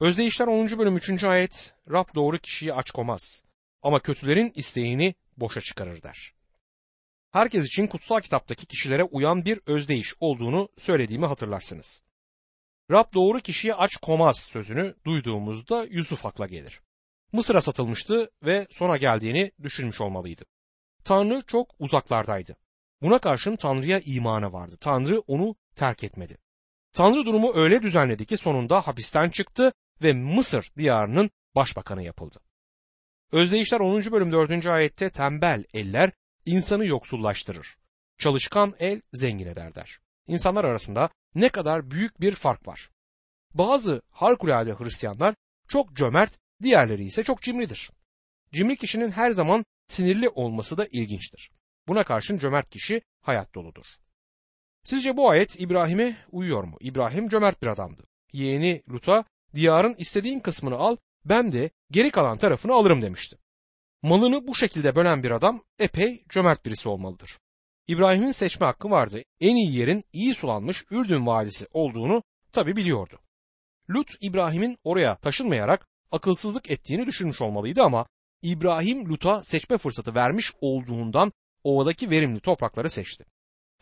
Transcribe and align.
Özdeyişler 0.00 0.46
10. 0.46 0.78
bölüm 0.78 0.96
3. 0.96 1.24
ayet 1.24 1.74
Rab 1.90 2.14
doğru 2.14 2.38
kişiyi 2.38 2.74
aç 2.74 2.90
komaz 2.90 3.44
ama 3.82 4.00
kötülerin 4.00 4.52
isteğini 4.54 5.14
boşa 5.36 5.60
çıkarır 5.60 6.02
der. 6.02 6.34
Herkes 7.32 7.66
için 7.66 7.86
kutsal 7.86 8.20
kitaptaki 8.20 8.66
kişilere 8.66 9.04
uyan 9.04 9.44
bir 9.44 9.60
özdeyiş 9.66 10.14
olduğunu 10.20 10.68
söylediğimi 10.78 11.26
hatırlarsınız. 11.26 12.00
Rab 12.90 13.14
doğru 13.14 13.40
kişiye 13.40 13.74
aç 13.74 13.96
komaz 13.96 14.38
sözünü 14.38 14.94
duyduğumuzda 15.06 15.86
Yusuf 15.90 16.26
akla 16.26 16.46
gelir. 16.46 16.80
Mısır'a 17.32 17.60
satılmıştı 17.60 18.30
ve 18.42 18.66
sona 18.70 18.96
geldiğini 18.96 19.52
düşünmüş 19.62 20.00
olmalıydı. 20.00 20.44
Tanrı 21.04 21.42
çok 21.46 21.74
uzaklardaydı. 21.78 22.56
Buna 23.02 23.18
karşın 23.18 23.56
Tanrı'ya 23.56 24.00
imanı 24.04 24.52
vardı. 24.52 24.76
Tanrı 24.80 25.20
onu 25.20 25.56
terk 25.76 26.04
etmedi. 26.04 26.38
Tanrı 26.92 27.26
durumu 27.26 27.54
öyle 27.54 27.82
düzenledi 27.82 28.26
ki 28.26 28.36
sonunda 28.36 28.80
hapisten 28.86 29.30
çıktı 29.30 29.72
ve 30.04 30.12
Mısır 30.12 30.70
diyarının 30.76 31.30
başbakanı 31.54 32.02
yapıldı. 32.02 32.40
Özdeyişler 33.32 33.80
10. 33.80 34.12
bölüm 34.12 34.32
4. 34.32 34.66
ayette 34.66 35.10
tembel 35.10 35.64
eller 35.74 36.12
insanı 36.46 36.86
yoksullaştırır. 36.86 37.76
Çalışkan 38.18 38.74
el 38.78 39.00
zengin 39.12 39.46
eder 39.46 39.74
der. 39.74 39.98
İnsanlar 40.26 40.64
arasında 40.64 41.10
ne 41.34 41.48
kadar 41.48 41.90
büyük 41.90 42.20
bir 42.20 42.34
fark 42.34 42.68
var. 42.68 42.90
Bazı 43.54 44.02
harikulade 44.10 44.74
Hristiyanlar 44.74 45.34
çok 45.68 45.96
cömert, 45.96 46.38
diğerleri 46.62 47.04
ise 47.04 47.22
çok 47.22 47.42
cimridir. 47.42 47.90
Cimri 48.52 48.76
kişinin 48.76 49.10
her 49.10 49.30
zaman 49.30 49.64
sinirli 49.88 50.28
olması 50.28 50.78
da 50.78 50.86
ilginçtir. 50.92 51.50
Buna 51.88 52.04
karşın 52.04 52.38
cömert 52.38 52.70
kişi 52.70 53.02
hayat 53.20 53.54
doludur. 53.54 53.84
Sizce 54.84 55.16
bu 55.16 55.30
ayet 55.30 55.60
İbrahim'e 55.60 56.16
uyuyor 56.32 56.64
mu? 56.64 56.76
İbrahim 56.80 57.28
cömert 57.28 57.62
bir 57.62 57.66
adamdı. 57.66 58.06
Yeğeni 58.32 58.82
Lut'a 58.90 59.24
diyarın 59.54 59.94
istediğin 59.98 60.40
kısmını 60.40 60.76
al, 60.76 60.96
ben 61.24 61.52
de 61.52 61.70
geri 61.90 62.10
kalan 62.10 62.38
tarafını 62.38 62.74
alırım 62.74 63.02
demişti. 63.02 63.36
Malını 64.02 64.46
bu 64.46 64.54
şekilde 64.54 64.96
bölen 64.96 65.22
bir 65.22 65.30
adam 65.30 65.62
epey 65.78 66.24
cömert 66.28 66.66
birisi 66.66 66.88
olmalıdır. 66.88 67.38
İbrahim'in 67.86 68.32
seçme 68.32 68.66
hakkı 68.66 68.90
vardı. 68.90 69.22
En 69.40 69.56
iyi 69.56 69.76
yerin 69.76 70.04
iyi 70.12 70.34
sulanmış 70.34 70.84
Ürdün 70.90 71.26
Vadisi 71.26 71.66
olduğunu 71.72 72.22
tabi 72.52 72.76
biliyordu. 72.76 73.18
Lut 73.90 74.10
İbrahim'in 74.20 74.78
oraya 74.84 75.16
taşınmayarak 75.16 75.88
akılsızlık 76.10 76.70
ettiğini 76.70 77.06
düşünmüş 77.06 77.40
olmalıydı 77.40 77.82
ama 77.82 78.06
İbrahim 78.42 79.08
Lut'a 79.08 79.42
seçme 79.44 79.78
fırsatı 79.78 80.14
vermiş 80.14 80.52
olduğundan 80.60 81.32
ovadaki 81.64 82.10
verimli 82.10 82.40
toprakları 82.40 82.90
seçti. 82.90 83.24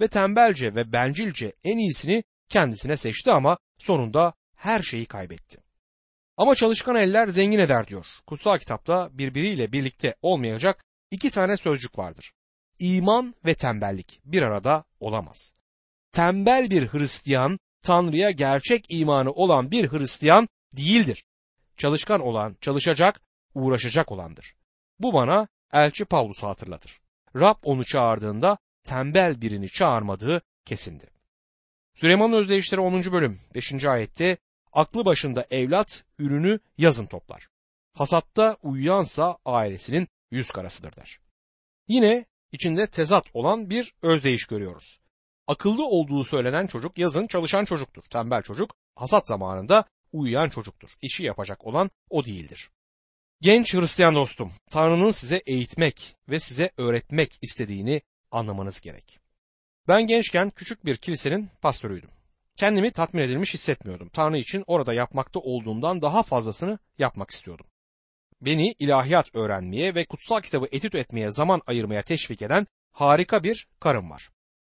Ve 0.00 0.08
tembelce 0.08 0.74
ve 0.74 0.92
bencilce 0.92 1.52
en 1.64 1.78
iyisini 1.78 2.24
kendisine 2.48 2.96
seçti 2.96 3.32
ama 3.32 3.58
sonunda 3.78 4.34
her 4.54 4.82
şeyi 4.82 5.06
kaybetti. 5.06 5.61
Ama 6.36 6.54
çalışkan 6.54 6.96
eller 6.96 7.28
zengin 7.28 7.58
eder 7.58 7.86
diyor. 7.86 8.06
Kutsal 8.26 8.58
kitapta 8.58 9.08
birbiriyle 9.12 9.72
birlikte 9.72 10.14
olmayacak 10.22 10.84
iki 11.10 11.30
tane 11.30 11.56
sözcük 11.56 11.98
vardır. 11.98 12.32
İman 12.78 13.34
ve 13.44 13.54
tembellik 13.54 14.20
bir 14.24 14.42
arada 14.42 14.84
olamaz. 15.00 15.54
Tembel 16.12 16.70
bir 16.70 16.88
Hristiyan 16.88 17.58
Tanrı'ya 17.82 18.30
gerçek 18.30 18.86
imanı 18.88 19.30
olan 19.30 19.70
bir 19.70 19.92
Hristiyan 19.92 20.48
değildir. 20.72 21.24
Çalışkan 21.76 22.20
olan, 22.20 22.56
çalışacak, 22.60 23.20
uğraşacak 23.54 24.12
olandır. 24.12 24.54
Bu 24.98 25.12
bana 25.12 25.48
elçi 25.72 26.04
Pavlus'u 26.04 26.48
hatırlatır. 26.48 27.00
Rab 27.36 27.56
onu 27.62 27.84
çağırdığında 27.84 28.58
tembel 28.84 29.40
birini 29.40 29.68
çağırmadığı 29.68 30.42
kesindi. 30.64 31.04
Süleyman'ın 31.94 32.32
özdeyişleri 32.32 32.80
10. 32.80 33.12
bölüm 33.12 33.40
5. 33.54 33.84
ayette 33.84 34.36
aklı 34.72 35.04
başında 35.04 35.46
evlat 35.50 36.04
ürünü 36.18 36.60
yazın 36.78 37.06
toplar. 37.06 37.48
Hasatta 37.92 38.56
uyuyansa 38.62 39.38
ailesinin 39.44 40.08
yüz 40.30 40.50
karasıdır 40.50 40.96
der. 40.96 41.20
Yine 41.88 42.26
içinde 42.52 42.86
tezat 42.86 43.24
olan 43.34 43.70
bir 43.70 43.94
özdeyiş 44.02 44.46
görüyoruz. 44.46 44.98
Akıllı 45.46 45.86
olduğu 45.86 46.24
söylenen 46.24 46.66
çocuk 46.66 46.98
yazın 46.98 47.26
çalışan 47.26 47.64
çocuktur. 47.64 48.02
Tembel 48.02 48.42
çocuk 48.42 48.74
hasat 48.94 49.26
zamanında 49.26 49.84
uyuyan 50.12 50.48
çocuktur. 50.48 50.90
İşi 51.02 51.22
yapacak 51.22 51.66
olan 51.66 51.90
o 52.10 52.24
değildir. 52.24 52.70
Genç 53.40 53.74
Hristiyan 53.74 54.14
dostum, 54.14 54.52
Tanrı'nın 54.70 55.10
size 55.10 55.42
eğitmek 55.46 56.16
ve 56.28 56.38
size 56.38 56.70
öğretmek 56.76 57.38
istediğini 57.42 58.02
anlamanız 58.30 58.80
gerek. 58.80 59.18
Ben 59.88 60.06
gençken 60.06 60.50
küçük 60.50 60.86
bir 60.86 60.96
kilisenin 60.96 61.50
pastörüydüm. 61.60 62.10
Kendimi 62.56 62.90
tatmin 62.90 63.22
edilmiş 63.22 63.54
hissetmiyordum. 63.54 64.08
Tanrı 64.08 64.38
için 64.38 64.64
orada 64.66 64.94
yapmakta 64.94 65.40
olduğumdan 65.40 66.02
daha 66.02 66.22
fazlasını 66.22 66.78
yapmak 66.98 67.30
istiyordum. 67.30 67.66
Beni 68.40 68.72
ilahiyat 68.78 69.34
öğrenmeye 69.34 69.94
ve 69.94 70.04
kutsal 70.04 70.40
kitabı 70.40 70.68
etüt 70.72 70.94
etmeye 70.94 71.32
zaman 71.32 71.62
ayırmaya 71.66 72.02
teşvik 72.02 72.42
eden 72.42 72.66
harika 72.92 73.44
bir 73.44 73.68
karım 73.80 74.10
var. 74.10 74.30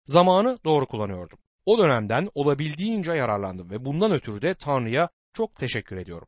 Zamanı 0.06 0.59
doğru 0.66 0.85
kullanıyordum. 0.85 1.40
O 1.66 1.78
dönemden 1.78 2.30
olabildiğince 2.35 3.12
yararlandım 3.12 3.69
ve 3.69 3.85
bundan 3.85 4.12
ötürü 4.12 4.41
de 4.41 4.53
Tanrı'ya 4.53 5.09
çok 5.34 5.56
teşekkür 5.56 5.97
ediyorum. 5.97 6.28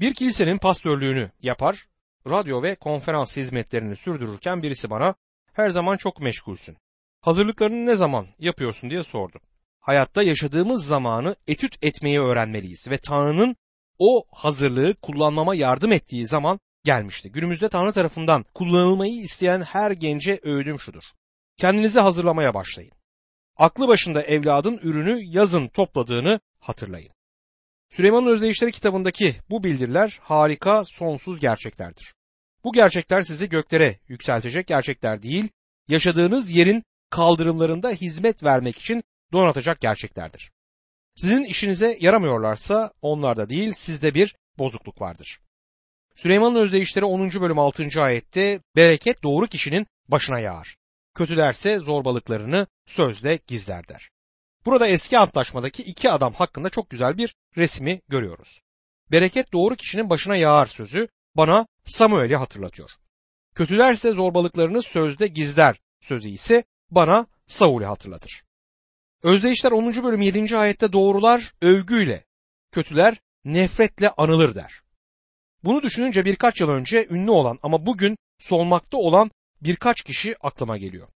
Bir 0.00 0.14
kilisenin 0.14 0.58
pastörlüğünü 0.58 1.30
yapar, 1.40 1.88
radyo 2.28 2.62
ve 2.62 2.74
konferans 2.74 3.36
hizmetlerini 3.36 3.96
sürdürürken 3.96 4.62
birisi 4.62 4.90
bana 4.90 5.14
her 5.52 5.68
zaman 5.68 5.96
çok 5.96 6.20
meşgulsün. 6.20 6.76
Hazırlıklarını 7.20 7.86
ne 7.86 7.94
zaman 7.94 8.26
yapıyorsun 8.38 8.90
diye 8.90 9.02
sordu. 9.02 9.40
Hayatta 9.80 10.22
yaşadığımız 10.22 10.86
zamanı 10.86 11.36
etüt 11.48 11.84
etmeyi 11.84 12.20
öğrenmeliyiz 12.20 12.90
ve 12.90 12.98
Tanrı'nın 12.98 13.56
o 13.98 14.24
hazırlığı 14.32 14.94
kullanmama 14.94 15.54
yardım 15.54 15.92
ettiği 15.92 16.26
zaman 16.26 16.60
gelmişti. 16.84 17.32
Günümüzde 17.32 17.68
Tanrı 17.68 17.92
tarafından 17.92 18.44
kullanılmayı 18.54 19.22
isteyen 19.22 19.62
her 19.62 19.90
gence 19.90 20.40
öğüdüm 20.42 20.80
şudur. 20.80 21.02
Kendinizi 21.56 22.00
hazırlamaya 22.00 22.54
başlayın. 22.54 22.92
Aklı 23.56 23.88
başında 23.88 24.22
evladın 24.22 24.78
ürünü 24.82 25.20
yazın 25.22 25.68
topladığını 25.68 26.40
hatırlayın. 26.60 27.10
Süleyman'ın 27.90 28.26
Özdeyişleri 28.26 28.72
kitabındaki 28.72 29.34
bu 29.50 29.64
bildiriler 29.64 30.18
harika, 30.22 30.84
sonsuz 30.84 31.40
gerçeklerdir. 31.40 32.14
Bu 32.64 32.72
gerçekler 32.72 33.22
sizi 33.22 33.48
göklere 33.48 33.98
yükseltecek 34.08 34.66
gerçekler 34.66 35.22
değil, 35.22 35.48
yaşadığınız 35.88 36.50
yerin 36.50 36.84
kaldırımlarında 37.10 37.90
hizmet 37.90 38.44
vermek 38.44 38.78
için 38.78 39.02
donatacak 39.32 39.80
gerçeklerdir. 39.80 40.50
Sizin 41.16 41.44
işinize 41.44 41.96
yaramıyorlarsa 42.00 42.92
onlarda 43.02 43.48
değil 43.48 43.72
sizde 43.72 44.14
bir 44.14 44.36
bozukluk 44.58 45.00
vardır. 45.00 45.40
Süleyman'ın 46.16 46.56
özdeyişleri 46.56 47.04
10. 47.04 47.30
bölüm 47.30 47.58
6. 47.58 48.02
ayette 48.02 48.60
bereket 48.76 49.22
doğru 49.22 49.46
kişinin 49.46 49.86
başına 50.08 50.38
yağar. 50.38 50.76
Kötülerse 51.14 51.78
zorbalıklarını 51.78 52.66
sözle 52.86 53.38
gizler 53.46 53.88
der. 53.88 54.10
Burada 54.64 54.86
eski 54.86 55.18
antlaşmadaki 55.18 55.82
iki 55.82 56.10
adam 56.10 56.32
hakkında 56.32 56.70
çok 56.70 56.90
güzel 56.90 57.18
bir 57.18 57.34
resmi 57.56 58.00
görüyoruz. 58.08 58.62
Bereket 59.12 59.52
doğru 59.52 59.76
kişinin 59.76 60.10
başına 60.10 60.36
yağar 60.36 60.66
sözü 60.66 61.08
bana 61.36 61.66
Samuel'i 61.84 62.36
hatırlatıyor. 62.36 62.90
Kötülerse 63.54 64.10
zorbalıklarını 64.10 64.82
sözde 64.82 65.26
gizler 65.26 65.80
sözü 66.00 66.28
ise 66.28 66.64
bana 66.90 67.26
Saul'i 67.46 67.84
hatırlatır. 67.84 68.42
Özdeyişler 69.22 69.72
10. 69.72 70.04
bölüm 70.04 70.20
7. 70.20 70.56
ayette 70.56 70.92
doğrular 70.92 71.52
övgüyle, 71.62 72.24
kötüler 72.72 73.20
nefretle 73.44 74.10
anılır 74.10 74.54
der. 74.54 74.80
Bunu 75.64 75.82
düşününce 75.82 76.24
birkaç 76.24 76.60
yıl 76.60 76.68
önce 76.68 77.06
ünlü 77.10 77.30
olan 77.30 77.58
ama 77.62 77.86
bugün 77.86 78.16
solmakta 78.38 78.96
olan 78.96 79.30
birkaç 79.60 80.02
kişi 80.02 80.36
aklıma 80.40 80.78
geliyor. 80.78 81.08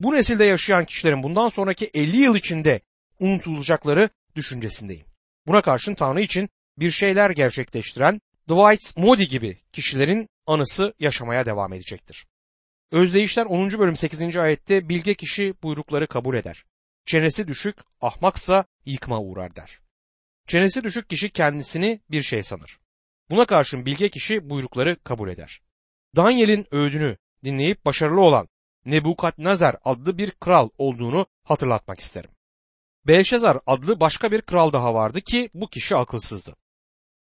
Bu 0.00 0.14
nesilde 0.14 0.44
yaşayan 0.44 0.84
kişilerin 0.84 1.22
bundan 1.22 1.48
sonraki 1.48 1.90
50 1.94 2.16
yıl 2.16 2.36
içinde 2.36 2.80
unutulacakları 3.20 4.10
düşüncesindeyim. 4.36 5.06
Buna 5.46 5.62
karşın 5.62 5.94
Tanrı 5.94 6.20
için 6.20 6.48
bir 6.78 6.90
şeyler 6.90 7.30
gerçekleştiren 7.30 8.20
Dwight 8.48 8.96
Moody 8.96 9.24
gibi 9.24 9.58
kişilerin 9.72 10.28
anısı 10.46 10.94
yaşamaya 10.98 11.46
devam 11.46 11.72
edecektir. 11.72 12.26
Özdeyişler 12.92 13.46
10. 13.46 13.70
bölüm 13.70 13.96
8. 13.96 14.36
ayette 14.36 14.88
bilge 14.88 15.14
kişi 15.14 15.54
buyrukları 15.62 16.06
kabul 16.06 16.36
eder. 16.36 16.64
Çenesi 17.08 17.48
düşük, 17.48 17.76
ahmaksa 18.00 18.64
yıkma 18.86 19.20
uğrar 19.20 19.56
der. 19.56 19.78
Çenesi 20.46 20.84
düşük 20.84 21.10
kişi 21.10 21.30
kendisini 21.30 22.00
bir 22.10 22.22
şey 22.22 22.42
sanır. 22.42 22.78
Buna 23.30 23.44
karşın 23.44 23.86
bilge 23.86 24.08
kişi 24.08 24.50
buyrukları 24.50 24.96
kabul 25.04 25.28
eder. 25.28 25.60
Daniel'in 26.16 26.66
öğüdünü 26.70 27.16
dinleyip 27.44 27.84
başarılı 27.84 28.20
olan 28.20 28.48
Nebukadnezar 28.84 29.76
adlı 29.84 30.18
bir 30.18 30.30
kral 30.30 30.68
olduğunu 30.78 31.26
hatırlatmak 31.44 32.00
isterim. 32.00 32.30
Belşezar 33.06 33.58
adlı 33.66 34.00
başka 34.00 34.32
bir 34.32 34.42
kral 34.42 34.72
daha 34.72 34.94
vardı 34.94 35.20
ki 35.20 35.50
bu 35.54 35.68
kişi 35.68 35.96
akılsızdı. 35.96 36.56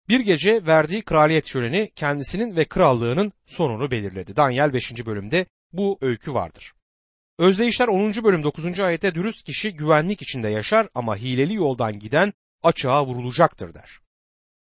Bir 0.09 0.21
gece 0.21 0.67
verdiği 0.67 1.03
kraliyet 1.03 1.47
şöleni 1.47 1.91
kendisinin 1.95 2.57
ve 2.57 2.65
krallığının 2.65 3.33
sonunu 3.47 3.91
belirledi. 3.91 4.37
Daniel 4.37 4.73
5. 4.73 5.07
bölümde 5.07 5.47
bu 5.73 5.99
öykü 6.01 6.35
vardır. 6.35 6.73
Özdeyişler 7.39 7.89
10. 7.89 8.25
bölüm 8.25 8.43
9. 8.43 8.81
ayette 8.81 9.15
dürüst 9.15 9.43
kişi 9.43 9.77
güvenlik 9.77 10.23
içinde 10.23 10.49
yaşar 10.49 10.89
ama 10.95 11.17
hileli 11.17 11.55
yoldan 11.55 11.99
giden 11.99 12.33
açığa 12.63 13.07
vurulacaktır 13.07 13.75
der. 13.75 14.01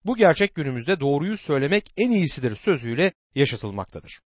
Bu 0.04 0.16
gerçek 0.16 0.54
günümüzde 0.54 1.00
doğruyu 1.00 1.36
söylemek 1.36 1.92
en 1.96 2.10
iyisidir 2.10 2.56
sözüyle 2.56 3.12
yaşatılmaktadır. 3.34 4.20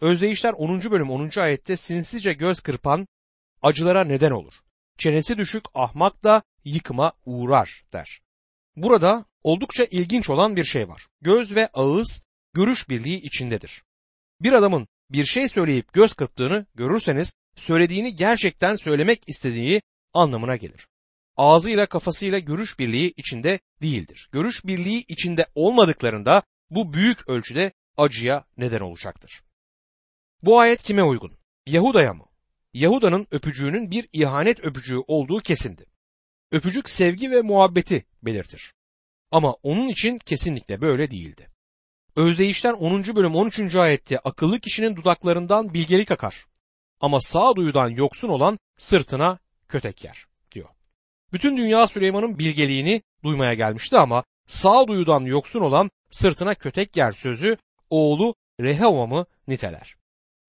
Özdeyişler 0.00 0.52
10. 0.52 0.82
bölüm 0.82 1.10
10. 1.10 1.30
ayette 1.40 1.76
sinsice 1.76 2.32
göz 2.32 2.60
kırpan 2.60 3.08
acılara 3.62 4.04
neden 4.04 4.30
olur. 4.30 4.54
Çenesi 4.98 5.38
düşük 5.38 5.64
ahmak 5.74 6.24
da 6.24 6.42
yıkıma 6.64 7.12
uğrar 7.26 7.84
der. 7.92 8.20
Burada 8.76 9.24
oldukça 9.42 9.84
ilginç 9.84 10.30
olan 10.30 10.56
bir 10.56 10.64
şey 10.64 10.88
var. 10.88 11.06
Göz 11.20 11.54
ve 11.54 11.68
ağız 11.72 12.22
görüş 12.54 12.88
birliği 12.88 13.16
içindedir. 13.16 13.84
Bir 14.40 14.52
adamın 14.52 14.88
bir 15.10 15.24
şey 15.24 15.48
söyleyip 15.48 15.92
göz 15.92 16.14
kırptığını 16.14 16.66
görürseniz 16.74 17.34
söylediğini 17.56 18.16
gerçekten 18.16 18.76
söylemek 18.76 19.28
istediği 19.28 19.82
anlamına 20.12 20.56
gelir. 20.56 20.88
Ağzıyla 21.36 21.86
kafasıyla 21.86 22.38
görüş 22.38 22.78
birliği 22.78 23.14
içinde 23.16 23.58
değildir. 23.82 24.28
Görüş 24.32 24.64
birliği 24.64 25.04
içinde 25.08 25.46
olmadıklarında 25.54 26.42
bu 26.70 26.94
büyük 26.94 27.28
ölçüde 27.28 27.72
acıya 27.96 28.44
neden 28.56 28.80
olacaktır. 28.80 29.42
Bu 30.42 30.60
ayet 30.60 30.82
kime 30.82 31.02
uygun? 31.02 31.32
Yahuda'ya 31.66 32.14
mı? 32.14 32.24
Yahuda'nın 32.74 33.26
öpücüğünün 33.30 33.90
bir 33.90 34.08
ihanet 34.12 34.64
öpücüğü 34.64 34.98
olduğu 35.06 35.38
kesindi. 35.38 35.86
Öpücük 36.52 36.88
sevgi 36.90 37.30
ve 37.30 37.42
muhabbeti 37.42 38.04
belirtir. 38.22 38.74
Ama 39.30 39.52
onun 39.52 39.88
için 39.88 40.18
kesinlikle 40.18 40.80
böyle 40.80 41.10
değildi. 41.10 41.50
Özdeyişler 42.16 42.72
10. 42.72 43.16
bölüm 43.16 43.34
13. 43.34 43.74
ayette 43.74 44.18
akıllı 44.18 44.60
kişinin 44.60 44.96
dudaklarından 44.96 45.74
bilgelik 45.74 46.10
akar. 46.10 46.46
Ama 47.00 47.20
sağduyudan 47.20 47.88
yoksun 47.88 48.28
olan 48.28 48.58
sırtına 48.78 49.38
kötek 49.68 50.04
yer 50.04 50.26
diyor. 50.52 50.68
Bütün 51.32 51.56
dünya 51.56 51.86
Süleyman'ın 51.86 52.38
bilgeliğini 52.38 53.02
duymaya 53.24 53.54
gelmişti 53.54 53.98
ama 53.98 54.24
sağduyudan 54.46 55.20
yoksun 55.20 55.60
olan 55.60 55.90
sırtına 56.10 56.54
kötek 56.54 56.96
yer 56.96 57.12
sözü 57.12 57.56
oğlu 57.90 58.34
Rehavam'ı 58.60 59.26
niteler. 59.48 59.96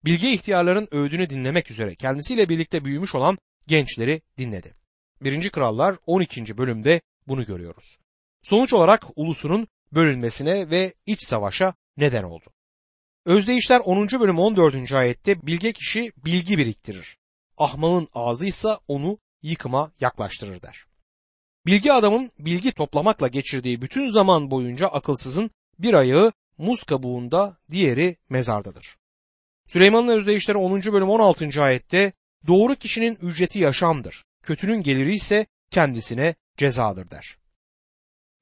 Bilge 0.04 0.32
ihtiyarların 0.32 0.88
öğüdünü 0.90 1.30
dinlemek 1.30 1.70
üzere 1.70 1.94
kendisiyle 1.94 2.48
birlikte 2.48 2.84
büyümüş 2.84 3.14
olan 3.14 3.38
gençleri 3.66 4.22
dinledi. 4.38 4.74
1. 5.20 5.50
Krallar 5.50 5.96
12. 6.06 6.58
bölümde 6.58 7.00
bunu 7.28 7.44
görüyoruz. 7.44 7.98
Sonuç 8.42 8.72
olarak 8.72 9.04
ulusunun 9.16 9.68
bölünmesine 9.92 10.70
ve 10.70 10.94
iç 11.06 11.26
savaşa 11.26 11.74
neden 11.96 12.22
oldu. 12.22 12.46
Özdeyişler 13.26 13.80
10. 13.80 14.08
bölüm 14.08 14.38
14. 14.38 14.92
ayette 14.92 15.46
bilge 15.46 15.72
kişi 15.72 16.12
bilgi 16.16 16.58
biriktirir. 16.58 17.18
Ahmalın 17.58 18.08
ağzı 18.14 18.46
ise 18.46 18.68
onu 18.88 19.18
yıkıma 19.42 19.92
yaklaştırır 20.00 20.62
der. 20.62 20.84
Bilgi 21.66 21.92
adamın 21.92 22.30
bilgi 22.38 22.72
toplamakla 22.72 23.28
geçirdiği 23.28 23.82
bütün 23.82 24.10
zaman 24.10 24.50
boyunca 24.50 24.86
akılsızın 24.86 25.50
bir 25.78 25.94
ayağı 25.94 26.32
muz 26.58 26.82
kabuğunda, 26.82 27.56
diğeri 27.70 28.16
mezardadır. 28.28 28.96
Süleyman'ın 29.66 30.08
özdeyişleri 30.08 30.58
10. 30.58 30.82
bölüm 30.82 31.08
16. 31.08 31.62
ayette 31.62 32.12
doğru 32.46 32.74
kişinin 32.74 33.18
ücreti 33.22 33.58
yaşamdır, 33.58 34.24
kötünün 34.42 34.82
geliri 34.82 35.14
ise 35.14 35.46
kendisine 35.70 36.34
cezadır 36.56 37.10
der. 37.10 37.38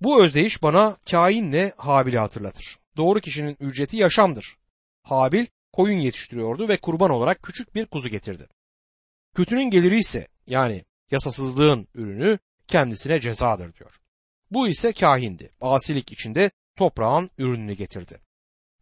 Bu 0.01 0.25
özdeyiş 0.25 0.63
bana 0.63 0.97
kainle 1.11 1.73
Habil'i 1.77 2.19
hatırlatır. 2.19 2.79
Doğru 2.97 3.21
kişinin 3.21 3.57
ücreti 3.61 3.97
yaşamdır. 3.97 4.57
Habil 5.05 5.47
koyun 5.73 5.99
yetiştiriyordu 5.99 6.69
ve 6.69 6.77
kurban 6.77 7.11
olarak 7.11 7.43
küçük 7.43 7.75
bir 7.75 7.87
kuzu 7.87 8.09
getirdi. 8.09 8.49
Kötünün 9.35 9.71
geliri 9.71 9.99
ise 9.99 10.29
yani 10.47 10.85
yasasızlığın 11.11 11.89
ürünü 11.95 12.39
kendisine 12.67 13.21
cezadır 13.21 13.75
diyor. 13.75 14.01
Bu 14.51 14.69
ise 14.69 14.93
kahindi. 14.93 15.51
Asilik 15.61 16.13
içinde 16.13 16.51
toprağın 16.77 17.31
ürününü 17.39 17.73
getirdi. 17.73 18.21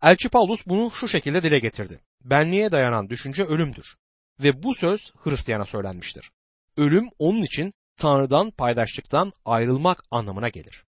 Elçi 0.02 0.28
Paulus 0.28 0.66
bunu 0.66 0.90
şu 0.90 1.08
şekilde 1.08 1.42
dile 1.42 1.58
getirdi. 1.58 2.00
Benliğe 2.24 2.72
dayanan 2.72 3.08
düşünce 3.08 3.44
ölümdür. 3.44 3.96
Ve 4.40 4.62
bu 4.62 4.74
söz 4.74 5.12
Hristiyan'a 5.16 5.64
söylenmiştir. 5.64 6.30
Ölüm 6.76 7.08
onun 7.18 7.42
için 7.42 7.72
Tanrı'dan 7.96 8.50
paydaşlıktan 8.50 9.32
ayrılmak 9.44 10.04
anlamına 10.10 10.48
gelir. 10.48 10.84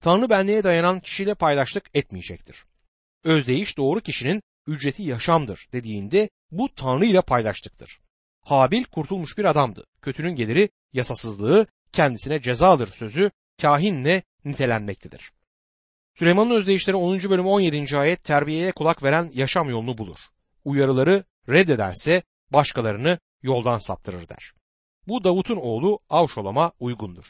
Tanrı 0.00 0.30
benliğe 0.30 0.64
dayanan 0.64 1.00
kişiyle 1.00 1.34
paydaşlık 1.34 1.90
etmeyecektir. 1.94 2.64
Özdeyiş 3.24 3.76
doğru 3.76 4.00
kişinin 4.00 4.42
ücreti 4.68 5.02
yaşamdır 5.02 5.68
dediğinde 5.72 6.30
bu 6.50 6.74
Tanrı 6.74 7.06
ile 7.06 7.22
paydaşlıktır. 7.22 8.00
Habil 8.40 8.84
kurtulmuş 8.84 9.38
bir 9.38 9.44
adamdı. 9.44 9.84
Kötünün 10.02 10.34
geliri 10.34 10.68
yasasızlığı 10.92 11.66
kendisine 11.92 12.42
cezadır 12.42 12.88
sözü 12.88 13.30
kahinle 13.62 14.22
nitelenmektedir. 14.44 15.32
Süleyman'ın 16.14 16.50
özdeyişleri 16.50 16.96
10. 16.96 17.18
bölüm 17.18 17.46
17. 17.46 17.98
ayet 17.98 18.24
terbiyeye 18.24 18.72
kulak 18.72 19.02
veren 19.02 19.30
yaşam 19.34 19.70
yolunu 19.70 19.98
bulur. 19.98 20.18
Uyarıları 20.64 21.24
reddederse 21.48 22.22
başkalarını 22.50 23.18
yoldan 23.42 23.78
saptırır 23.78 24.28
der. 24.28 24.52
Bu 25.08 25.24
Davut'un 25.24 25.56
oğlu 25.56 25.98
Avşolam'a 26.10 26.72
uygundur. 26.80 27.24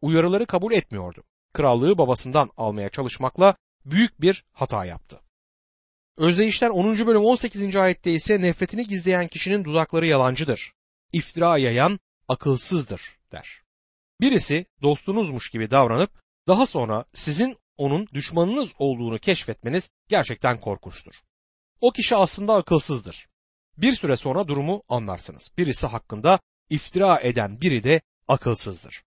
Uyarıları 0.00 0.46
kabul 0.46 0.72
etmiyordu. 0.72 1.24
Krallığı 1.52 1.98
babasından 1.98 2.50
almaya 2.56 2.88
çalışmakla 2.88 3.54
büyük 3.84 4.20
bir 4.20 4.44
hata 4.52 4.84
yaptı. 4.84 5.21
Özdeyişler 6.16 6.70
10. 6.70 7.06
bölüm 7.06 7.24
18. 7.24 7.76
ayette 7.76 8.12
ise 8.12 8.40
nefretini 8.40 8.86
gizleyen 8.86 9.28
kişinin 9.28 9.64
dudakları 9.64 10.06
yalancıdır. 10.06 10.72
İftira 11.12 11.58
yayan 11.58 12.00
akılsızdır 12.28 13.18
der. 13.32 13.62
Birisi 14.20 14.66
dostunuzmuş 14.82 15.50
gibi 15.50 15.70
davranıp 15.70 16.10
daha 16.48 16.66
sonra 16.66 17.04
sizin 17.14 17.56
onun 17.76 18.06
düşmanınız 18.06 18.70
olduğunu 18.78 19.18
keşfetmeniz 19.18 19.90
gerçekten 20.08 20.58
korkunçtur. 20.58 21.14
O 21.80 21.90
kişi 21.90 22.16
aslında 22.16 22.54
akılsızdır. 22.54 23.28
Bir 23.78 23.92
süre 23.92 24.16
sonra 24.16 24.48
durumu 24.48 24.82
anlarsınız. 24.88 25.52
Birisi 25.58 25.86
hakkında 25.86 26.40
iftira 26.70 27.20
eden 27.20 27.60
biri 27.60 27.84
de 27.84 28.00
akılsızdır. 28.28 29.02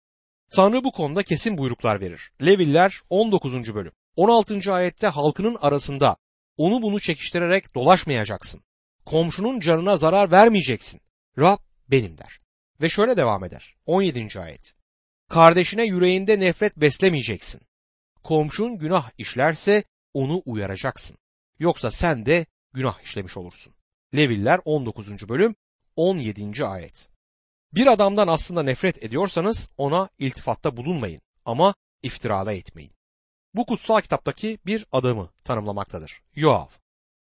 Tanrı 0.51 0.83
bu 0.83 0.91
konuda 0.91 1.23
kesin 1.23 1.57
buyruklar 1.57 2.01
verir. 2.01 2.31
Leviller 2.41 3.01
19. 3.09 3.75
bölüm. 3.75 3.91
16. 4.15 4.73
ayette 4.73 5.07
halkının 5.07 5.57
arasında 5.61 6.15
onu 6.57 6.81
bunu 6.81 6.99
çekiştirerek 6.99 7.75
dolaşmayacaksın. 7.75 8.61
Komşunun 9.05 9.59
canına 9.59 9.97
zarar 9.97 10.31
vermeyeceksin. 10.31 11.01
Rab 11.37 11.57
benim 11.87 12.17
der. 12.17 12.39
Ve 12.81 12.89
şöyle 12.89 13.17
devam 13.17 13.43
eder. 13.43 13.75
17. 13.85 14.39
ayet. 14.39 14.73
Kardeşine 15.29 15.85
yüreğinde 15.85 16.39
nefret 16.39 16.77
beslemeyeceksin. 16.77 17.61
Komşun 18.23 18.77
günah 18.77 19.11
işlerse 19.17 19.83
onu 20.13 20.41
uyaracaksın. 20.45 21.17
Yoksa 21.59 21.91
sen 21.91 22.25
de 22.25 22.45
günah 22.73 23.01
işlemiş 23.03 23.37
olursun. 23.37 23.73
Leviller 24.15 24.59
19. 24.65 25.29
bölüm 25.29 25.55
17. 25.95 26.65
ayet. 26.65 27.09
Bir 27.73 27.87
adamdan 27.87 28.27
aslında 28.27 28.63
nefret 28.63 29.03
ediyorsanız 29.03 29.69
ona 29.77 30.09
iltifatta 30.19 30.77
bulunmayın 30.77 31.21
ama 31.45 31.75
iftirada 32.03 32.53
etmeyin. 32.53 32.94
Bu 33.55 33.65
kutsal 33.65 34.01
kitaptaki 34.01 34.59
bir 34.65 34.85
adamı 34.91 35.29
tanımlamaktadır. 35.43 36.21
Yoav. 36.35 36.67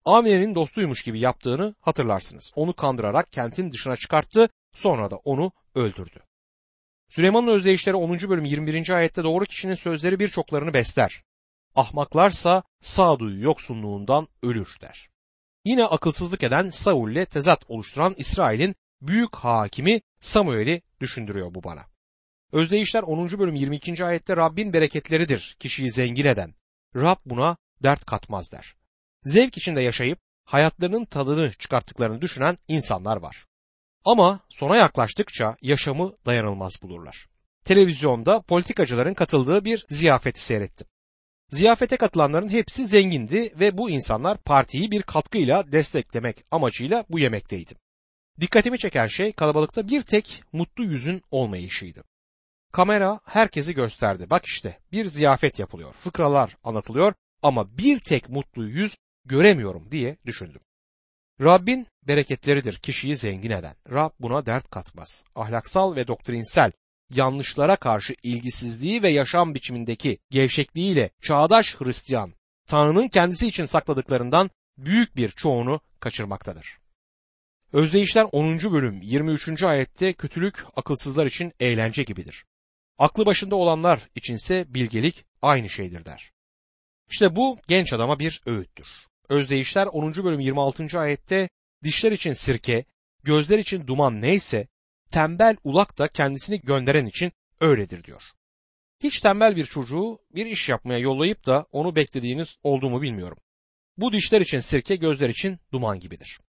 Amine'nin 0.05 0.55
dostuymuş 0.55 1.03
gibi 1.03 1.21
yaptığını 1.21 1.75
hatırlarsınız. 1.81 2.53
Onu 2.55 2.73
kandırarak 2.73 3.33
kentin 3.33 3.73
dışına 3.73 3.97
çıkarttı, 3.97 4.49
sonra 4.75 5.11
da 5.11 5.17
onu 5.17 5.53
öldürdü. 5.75 6.21
Süleyman'ın 7.09 7.47
özdeyişleri 7.47 7.97
10. 7.97 8.19
bölüm 8.19 8.45
21. 8.45 8.91
ayette 8.91 9.25
doğru 9.25 9.45
kişinin 9.45 9.75
sözleri 9.75 10.19
birçoklarını 10.19 10.75
besler. 10.75 11.23
Ahmaklarsa 11.75 12.63
sağduyu 12.83 13.43
yoksunluğundan 13.43 14.29
ölür 14.43 14.77
der. 14.81 15.09
Yine 15.65 15.85
akılsızlık 15.85 16.43
eden 16.43 16.71
Saul 16.71 17.11
ile 17.11 17.27
tezat 17.27 17.65
oluşturan 17.69 18.15
İsrail'in 18.17 18.75
büyük 19.03 19.37
hakimi 19.37 20.01
Samuel'i 20.21 20.83
düşündürüyor 21.01 21.55
bu 21.55 21.65
bana. 21.65 21.90
Özdeyişler 22.53 23.03
10. 23.03 23.39
bölüm 23.39 23.55
22. 23.55 24.05
ayette 24.05 24.37
Rabbin 24.37 24.73
bereketleridir 24.73 25.57
kişiyi 25.59 25.91
zengin 25.91 26.25
eden. 26.25 26.55
Rab 26.97 27.17
buna 27.27 27.57
dert 27.83 28.05
katmaz 28.05 28.53
der. 28.53 28.75
Zevk 29.25 29.57
içinde 29.57 29.81
yaşayıp 29.81 30.19
hayatlarının 30.45 31.05
tadını 31.05 31.53
çıkarttıklarını 31.53 32.21
düşünen 32.21 32.59
insanlar 32.69 33.17
var. 33.17 33.47
Ama 34.05 34.41
sona 34.49 34.77
yaklaştıkça 34.77 35.57
yaşamı 35.63 36.13
dayanılmaz 36.27 36.83
bulurlar. 36.83 37.29
Televizyonda 37.65 38.43
politikacıların 38.43 39.15
katıldığı 39.15 39.65
bir 39.65 39.87
ziyafeti 39.91 40.41
seyrettim. 40.41 40.87
Ziyafete 41.51 41.97
katılanların 41.97 42.49
hepsi 42.49 42.87
zengindi 42.87 43.53
ve 43.61 43.79
bu 43.79 43.91
insanlar 43.91 44.39
partiyi 44.39 44.91
bir 44.91 45.03
katkıyla 45.03 45.73
desteklemek 45.73 46.45
amacıyla 46.51 47.05
bu 47.11 47.19
yemekteydi. 47.19 47.75
Dikkatimi 48.41 48.79
çeken 48.79 49.07
şey 49.07 49.33
kalabalıkta 49.33 49.89
bir 49.89 50.03
tek 50.03 50.43
mutlu 50.53 50.85
yüzün 50.85 51.23
olmayışıydı. 51.31 52.10
Kamera 52.73 53.21
herkesi 53.25 53.75
gösterdi. 53.75 54.31
Bak 54.31 54.47
işte 54.47 54.79
bir 54.93 55.07
ziyafet 55.07 55.59
yapılıyor, 55.59 55.93
fıkralar 55.93 56.57
anlatılıyor 56.65 57.15
ama 57.43 57.79
bir 57.79 57.99
tek 57.99 58.29
mutlu 58.29 58.67
yüz 58.67 58.97
göremiyorum 59.25 59.91
diye 59.91 60.17
düşündüm. 60.27 60.61
Rabbin 61.41 61.87
bereketleridir 62.03 62.77
kişiyi 62.77 63.17
zengin 63.17 63.51
eden. 63.51 63.75
Rab 63.91 64.11
buna 64.21 64.47
dert 64.47 64.71
katmaz. 64.71 65.25
Ahlaksal 65.35 65.97
ve 65.97 66.07
doktrinsel 66.07 66.73
yanlışlara 67.11 67.77
karşı 67.77 68.15
ilgisizliği 68.23 69.03
ve 69.03 69.09
yaşam 69.09 69.55
biçimindeki 69.55 70.19
gevşekliğiyle 70.31 71.11
çağdaş 71.23 71.77
Hristiyan 71.79 72.33
Tanrı'nın 72.67 73.09
kendisi 73.09 73.47
için 73.47 73.65
sakladıklarından 73.65 74.51
büyük 74.79 75.17
bir 75.17 75.29
çoğunu 75.29 75.81
kaçırmaktadır. 76.01 76.79
Özdeyişler 77.73 78.27
10. 78.33 78.59
bölüm 78.73 79.03
23. 79.03 79.63
ayette 79.63 80.13
kötülük 80.13 80.65
akılsızlar 80.77 81.27
için 81.27 81.53
eğlence 81.61 82.03
gibidir. 82.03 82.45
Aklı 83.01 83.27
başında 83.27 83.57
olanlar 83.57 84.09
içinse 84.15 84.65
bilgelik 84.69 85.25
aynı 85.43 85.71
şeydir 85.71 86.05
der. 86.05 86.33
İşte 87.11 87.37
bu 87.37 87.59
genç 87.69 87.93
adama 87.93 88.19
bir 88.19 88.43
öğüttür. 88.47 88.89
Özdeyişler 89.29 89.87
10. 89.87 90.15
bölüm 90.15 90.41
26. 90.41 91.01
ayette 91.01 91.49
dişler 91.85 92.13
için 92.13 92.33
sirke, 92.33 92.85
gözler 93.23 93.59
için 93.59 93.87
duman 93.87 94.21
neyse 94.21 94.69
tembel 95.11 95.57
ulak 95.65 95.99
da 95.99 96.09
kendisini 96.09 96.61
gönderen 96.61 97.07
için 97.07 97.33
öyledir 97.61 98.05
diyor. 98.05 98.23
Hiç 99.03 99.21
tembel 99.21 99.57
bir 99.57 99.65
çocuğu 99.65 100.19
bir 100.35 100.47
iş 100.47 100.69
yapmaya 100.69 100.99
yollayıp 100.99 101.47
da 101.47 101.67
onu 101.73 101.97
beklediğiniz 101.97 102.57
olduğumu 102.63 103.03
bilmiyorum. 103.03 103.39
Bu 103.97 104.13
dişler 104.13 104.41
için 104.41 104.59
sirke, 104.59 104.97
gözler 104.97 105.29
için 105.29 105.59
duman 105.73 106.01
gibidir. 106.01 106.41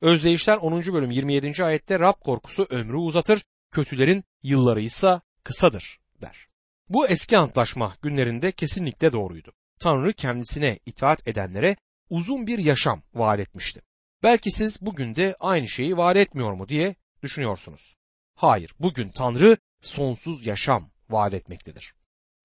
Özdeyişler 0.00 0.56
10. 0.56 0.82
bölüm 0.82 1.10
27. 1.10 1.64
ayette 1.64 1.98
Rab 1.98 2.20
korkusu 2.20 2.66
ömrü 2.70 2.96
uzatır, 2.96 3.42
kötülerin 3.70 4.24
yılları 4.42 4.80
ise 4.80 5.20
kısadır 5.44 6.00
der. 6.22 6.46
Bu 6.88 7.08
eski 7.08 7.38
antlaşma 7.38 7.96
günlerinde 8.02 8.52
kesinlikle 8.52 9.12
doğruydu. 9.12 9.52
Tanrı 9.80 10.12
kendisine 10.12 10.78
itaat 10.86 11.28
edenlere 11.28 11.76
uzun 12.10 12.46
bir 12.46 12.58
yaşam 12.58 13.02
vaat 13.14 13.40
etmişti. 13.40 13.82
Belki 14.22 14.50
siz 14.50 14.82
bugün 14.82 15.14
de 15.14 15.36
aynı 15.40 15.68
şeyi 15.68 15.96
vaat 15.96 16.16
etmiyor 16.16 16.52
mu 16.52 16.68
diye 16.68 16.94
düşünüyorsunuz. 17.22 17.96
Hayır, 18.34 18.74
bugün 18.80 19.08
Tanrı 19.08 19.56
sonsuz 19.80 20.46
yaşam 20.46 20.90
vaat 21.10 21.34
etmektedir. 21.34 21.94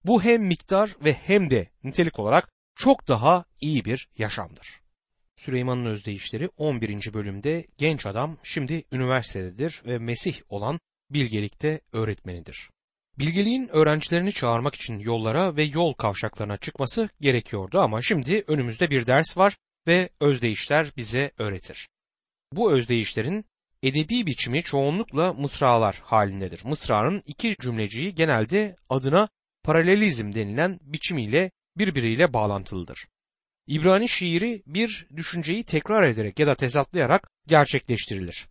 Bu 0.04 0.22
hem 0.22 0.42
miktar 0.42 0.96
ve 1.04 1.12
hem 1.12 1.50
de 1.50 1.70
nitelik 1.84 2.18
olarak 2.18 2.48
çok 2.76 3.08
daha 3.08 3.44
iyi 3.60 3.84
bir 3.84 4.08
yaşamdır. 4.18 4.80
Süleyman'ın 5.36 5.84
özdeyişleri 5.84 6.48
11. 6.56 7.14
bölümde 7.14 7.66
genç 7.78 8.06
adam 8.06 8.38
şimdi 8.42 8.84
üniversitededir 8.92 9.82
ve 9.86 9.98
Mesih 9.98 10.40
olan 10.48 10.80
bilgelikte 11.10 11.80
öğretmenidir. 11.92 12.70
Bilgeliğin 13.18 13.68
öğrencilerini 13.68 14.32
çağırmak 14.32 14.74
için 14.74 14.98
yollara 14.98 15.56
ve 15.56 15.62
yol 15.62 15.92
kavşaklarına 15.92 16.56
çıkması 16.56 17.08
gerekiyordu 17.20 17.80
ama 17.80 18.02
şimdi 18.02 18.44
önümüzde 18.46 18.90
bir 18.90 19.06
ders 19.06 19.36
var 19.36 19.56
ve 19.86 20.10
özdeyişler 20.20 20.92
bize 20.96 21.30
öğretir. 21.38 21.88
Bu 22.52 22.72
özdeyişlerin 22.72 23.44
edebi 23.82 24.26
biçimi 24.26 24.62
çoğunlukla 24.62 25.32
mısralar 25.32 26.00
halindedir. 26.04 26.64
Mısranın 26.64 27.22
iki 27.26 27.56
cümleciği 27.60 28.14
genelde 28.14 28.76
adına 28.88 29.28
paralelizm 29.62 30.32
denilen 30.32 30.78
biçimiyle 30.82 31.50
birbiriyle 31.76 32.32
bağlantılıdır. 32.32 33.06
İbrani 33.66 34.08
şiiri 34.08 34.62
bir 34.66 35.06
düşünceyi 35.16 35.64
tekrar 35.64 36.02
ederek 36.02 36.38
ya 36.38 36.46
da 36.46 36.54
tezatlayarak 36.54 37.30
gerçekleştirilir. 37.46 38.48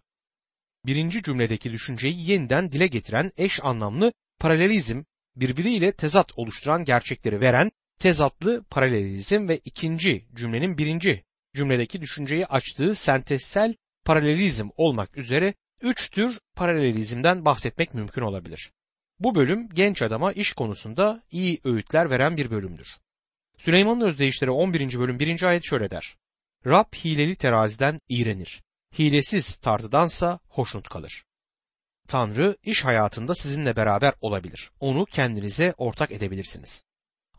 Birinci 0.86 1.24
cümledeki 1.24 1.72
düşünceyi 1.72 2.30
yeniden 2.32 2.70
dile 2.70 2.88
getiren 2.88 3.32
eş 3.38 3.60
anlamlı 3.64 4.14
paralelizm 4.40 5.04
birbiriyle 5.36 5.92
tezat 5.92 6.32
oluşturan 6.38 6.86
gerçekleri 6.86 7.42
veren 7.42 7.72
tezatlı 8.00 8.64
paralelizm 8.64 9.48
ve 9.48 9.58
ikinci 9.58 10.28
cümlenin 10.34 10.78
birinci 10.78 11.24
cümledeki 11.56 12.02
düşünceyi 12.02 12.46
açtığı 12.46 12.96
sentezsel 12.96 13.76
paralelizm 14.06 14.70
olmak 14.76 15.18
üzere 15.18 15.54
üç 15.82 16.10
tür 16.10 16.40
paralelizmden 16.56 17.46
bahsetmek 17.46 17.94
mümkün 17.94 18.22
olabilir. 18.22 18.72
Bu 19.20 19.36
bölüm 19.36 19.70
genç 19.70 20.02
adama 20.02 20.32
iş 20.32 20.54
konusunda 20.54 21.24
iyi 21.32 21.60
öğütler 21.64 22.10
veren 22.10 22.38
bir 22.38 22.52
bölümdür. 22.52 22.88
Süleyman'ın 23.58 24.02
özdeyişleri 24.02 24.52
11. 24.52 25.00
bölüm 25.00 25.20
1. 25.20 25.44
ayet 25.44 25.66
şöyle 25.66 25.92
der. 25.92 26.18
Rab 26.66 26.96
hileli 26.96 27.36
teraziden 27.36 28.02
iğrenir. 28.10 28.64
Hilesiz 29.00 29.56
tartıdansa 29.56 30.40
hoşnut 30.48 30.90
kalır. 30.90 31.24
Tanrı 32.08 32.58
iş 32.64 32.86
hayatında 32.86 33.36
sizinle 33.36 33.76
beraber 33.76 34.14
olabilir. 34.22 34.72
Onu 34.80 35.06
kendinize 35.06 35.74
ortak 35.78 36.12
edebilirsiniz. 36.12 36.84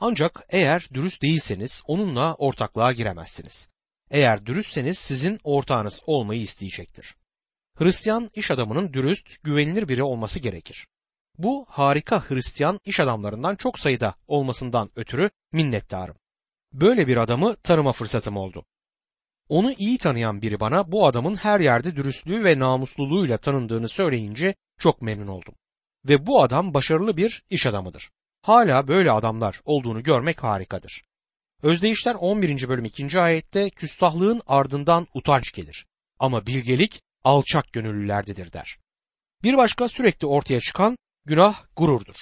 Ancak 0.01 0.45
eğer 0.49 0.89
dürüst 0.95 1.23
değilseniz 1.23 1.83
onunla 1.87 2.35
ortaklığa 2.35 2.93
giremezsiniz. 2.93 3.71
Eğer 4.11 4.47
dürüstseniz 4.47 4.99
sizin 4.99 5.41
ortağınız 5.45 6.03
olmayı 6.07 6.41
isteyecektir. 6.41 7.17
Hristiyan 7.75 8.31
iş 8.35 8.51
adamının 8.51 8.93
dürüst, 8.93 9.43
güvenilir 9.43 9.89
biri 9.89 10.03
olması 10.03 10.41
gerekir. 10.41 10.87
Bu 11.39 11.67
harika 11.69 12.31
Hristiyan 12.31 12.81
iş 12.85 13.01
adamlarından 13.01 13.57
çok 13.57 13.79
sayıda 13.79 14.15
olmasından 14.27 14.91
ötürü 14.97 15.31
minnettarım. 15.53 16.17
Böyle 16.73 17.07
bir 17.07 17.17
adamı 17.17 17.57
tanıma 17.57 17.93
fırsatım 17.93 18.37
oldu. 18.37 18.65
Onu 19.49 19.73
iyi 19.73 19.99
tanıyan 19.99 20.43
biri 20.43 20.61
bana 20.61 20.93
bu 20.93 21.07
adamın 21.07 21.35
her 21.35 21.61
yerde 21.61 21.97
dürüstlüğü 21.97 22.45
ve 22.45 22.59
namusluluğuyla 22.59 23.39
tanındığını 23.39 23.89
söyleyince 23.89 24.55
çok 24.79 25.03
memnun 25.03 25.27
oldum. 25.27 25.55
Ve 26.09 26.27
bu 26.27 26.43
adam 26.43 26.75
başarılı 26.75 27.17
bir 27.17 27.43
iş 27.51 27.67
adamıdır. 27.67 28.11
Hala 28.43 28.89
böyle 28.89 29.11
adamlar 29.11 29.61
olduğunu 29.65 30.03
görmek 30.03 30.43
harikadır. 30.43 31.03
Özdeyişler 31.63 32.15
11. 32.15 32.69
bölüm 32.69 32.85
2. 32.85 33.21
ayette 33.21 33.71
küstahlığın 33.71 34.43
ardından 34.47 35.07
utanç 35.15 35.53
gelir. 35.53 35.87
Ama 36.19 36.47
bilgelik 36.47 37.03
alçak 37.25 37.73
gönüllülerdedir 37.73 38.53
der. 38.53 38.79
Bir 39.43 39.57
başka 39.57 39.89
sürekli 39.89 40.27
ortaya 40.27 40.61
çıkan 40.61 40.99
günah 41.25 41.63
gururdur. 41.77 42.17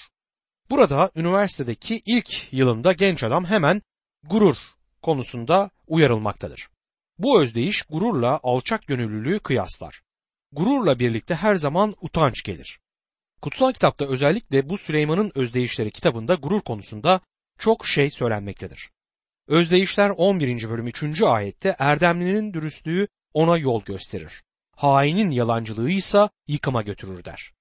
Burada 0.71 1.11
üniversitedeki 1.17 2.03
ilk 2.07 2.53
yılında 2.53 2.93
genç 2.93 3.23
adam 3.23 3.45
hemen 3.45 3.83
gurur 4.25 4.57
konusunda 5.03 5.71
uyarılmaktadır. 5.87 6.69
Bu 7.19 7.43
özdeyiş 7.43 7.83
gururla 7.83 8.41
alçak 8.43 8.87
gönüllülüğü 8.87 9.39
kıyaslar. 9.39 10.03
Gururla 10.53 10.99
birlikte 10.99 11.35
her 11.35 11.55
zaman 11.55 11.95
utanç 12.01 12.43
gelir. 12.43 12.79
Kutsal 13.43 13.73
kitapta 13.73 14.05
özellikle 14.05 14.69
bu 14.69 14.79
Süleyman'ın 14.79 15.33
özdeyişleri 15.35 15.91
kitabında 15.91 16.35
gurur 16.35 16.61
konusunda 16.61 17.21
çok 17.59 17.87
şey 17.87 18.11
söylenmektedir. 18.11 18.91
Özdeyişler 19.49 20.11
11. 20.11 20.69
bölüm 20.71 20.87
3. 20.87 21.23
ayette 21.23 21.77
erdemlinin 21.79 22.53
dürüstlüğü 22.53 23.09
ona 23.35 23.59
yol 23.59 23.83
gösterir. 23.85 24.43
Hainin 24.77 25.31
yalancılığı 25.31 25.91
ise 25.91 26.29
yıkıma 26.49 26.83
götürür 26.83 27.25
der. 27.25 27.53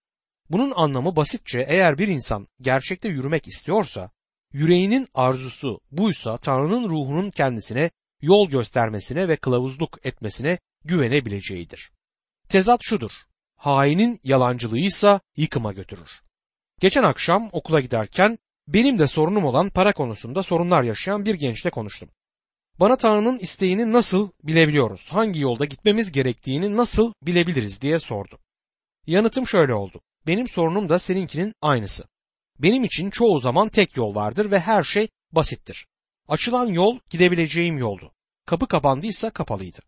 Bunun 0.49 0.73
anlamı 0.75 1.15
basitçe 1.15 1.65
eğer 1.67 1.97
bir 1.97 2.07
insan 2.07 2.47
gerçekte 2.61 3.09
yürümek 3.09 3.47
istiyorsa, 3.47 4.11
yüreğinin 4.53 5.07
arzusu 5.13 5.79
buysa 5.91 6.37
Tanrı'nın 6.37 6.89
ruhunun 6.89 7.31
kendisine 7.31 7.91
yol 8.25 8.49
göstermesine 8.49 9.27
ve 9.27 9.35
kılavuzluk 9.35 9.99
etmesine 10.03 10.59
güvenebileceğidir. 10.83 11.91
Tezat 12.49 12.79
şudur. 12.83 13.11
Hainin 13.55 14.19
yalancılığıysa 14.23 15.19
yıkıma 15.37 15.73
götürür. 15.73 16.09
Geçen 16.79 17.03
akşam 17.03 17.49
okula 17.51 17.79
giderken 17.79 18.37
benim 18.67 18.99
de 18.99 19.07
sorunum 19.07 19.45
olan 19.45 19.69
para 19.69 19.93
konusunda 19.93 20.43
sorunlar 20.43 20.83
yaşayan 20.83 21.25
bir 21.25 21.35
gençle 21.35 21.69
konuştum. 21.69 22.09
Bana 22.79 22.97
Tanrı'nın 22.97 23.39
isteğini 23.39 23.93
nasıl 23.93 24.29
bilebiliyoruz? 24.43 25.07
Hangi 25.09 25.41
yolda 25.41 25.65
gitmemiz 25.65 26.11
gerektiğini 26.11 26.77
nasıl 26.77 27.13
bilebiliriz 27.21 27.81
diye 27.81 27.99
sordu. 27.99 28.39
Yanıtım 29.07 29.47
şöyle 29.47 29.73
oldu. 29.73 30.01
Benim 30.27 30.47
sorunum 30.47 30.89
da 30.89 30.99
seninkinin 30.99 31.53
aynısı. 31.61 32.03
Benim 32.59 32.83
için 32.83 33.09
çoğu 33.09 33.39
zaman 33.39 33.69
tek 33.69 33.97
yol 33.97 34.15
vardır 34.15 34.51
ve 34.51 34.59
her 34.59 34.83
şey 34.83 35.07
basittir. 35.31 35.87
Açılan 36.27 36.67
yol 36.67 36.99
gidebileceğim 37.09 37.77
yoldu. 37.77 38.14
Kapı 38.45 38.67
kapandıysa 38.67 39.29
kapalıydı. 39.29 39.79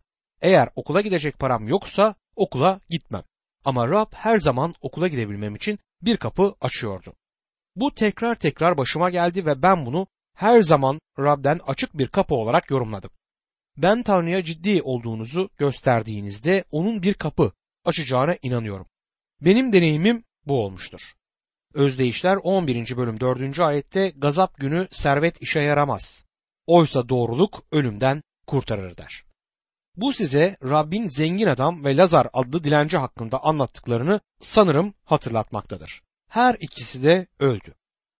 Eğer 0.42 0.68
okula 0.76 1.00
gidecek 1.00 1.38
param 1.38 1.68
yoksa 1.68 2.14
okula 2.36 2.80
gitmem. 2.88 3.22
Ama 3.64 3.88
Rab 3.88 4.12
her 4.14 4.38
zaman 4.38 4.74
okula 4.80 5.08
gidebilmem 5.08 5.56
için 5.56 5.78
bir 6.02 6.16
kapı 6.16 6.54
açıyordu. 6.60 7.14
Bu 7.76 7.94
tekrar 7.94 8.34
tekrar 8.34 8.78
başıma 8.78 9.10
geldi 9.10 9.46
ve 9.46 9.62
ben 9.62 9.86
bunu 9.86 10.06
her 10.34 10.60
zaman 10.60 11.00
Rab'den 11.18 11.60
açık 11.66 11.98
bir 11.98 12.08
kapı 12.08 12.34
olarak 12.34 12.70
yorumladım. 12.70 13.10
Ben 13.76 14.02
Tanrı'ya 14.02 14.44
ciddi 14.44 14.82
olduğunuzu 14.82 15.50
gösterdiğinizde 15.58 16.64
onun 16.70 17.02
bir 17.02 17.14
kapı 17.14 17.52
açacağına 17.84 18.36
inanıyorum. 18.42 18.86
Benim 19.40 19.72
deneyimim 19.72 20.24
bu 20.46 20.64
olmuştur. 20.64 21.00
Özdeyişler 21.74 22.36
11. 22.36 22.96
bölüm 22.96 23.20
4. 23.20 23.60
ayette 23.60 24.12
gazap 24.16 24.56
günü 24.56 24.88
servet 24.90 25.42
işe 25.42 25.60
yaramaz. 25.60 26.24
Oysa 26.66 27.08
doğruluk 27.08 27.62
ölümden 27.72 28.22
kurtarır 28.48 28.96
der. 28.96 29.24
Bu 29.96 30.12
size 30.12 30.56
Rabbin 30.62 31.08
zengin 31.08 31.46
adam 31.46 31.84
ve 31.84 31.96
Lazar 31.96 32.28
adlı 32.32 32.64
dilenci 32.64 32.96
hakkında 32.96 33.44
anlattıklarını 33.44 34.20
sanırım 34.40 34.94
hatırlatmaktadır. 35.04 36.02
Her 36.28 36.56
ikisi 36.60 37.02
de 37.02 37.26
öldü. 37.40 37.74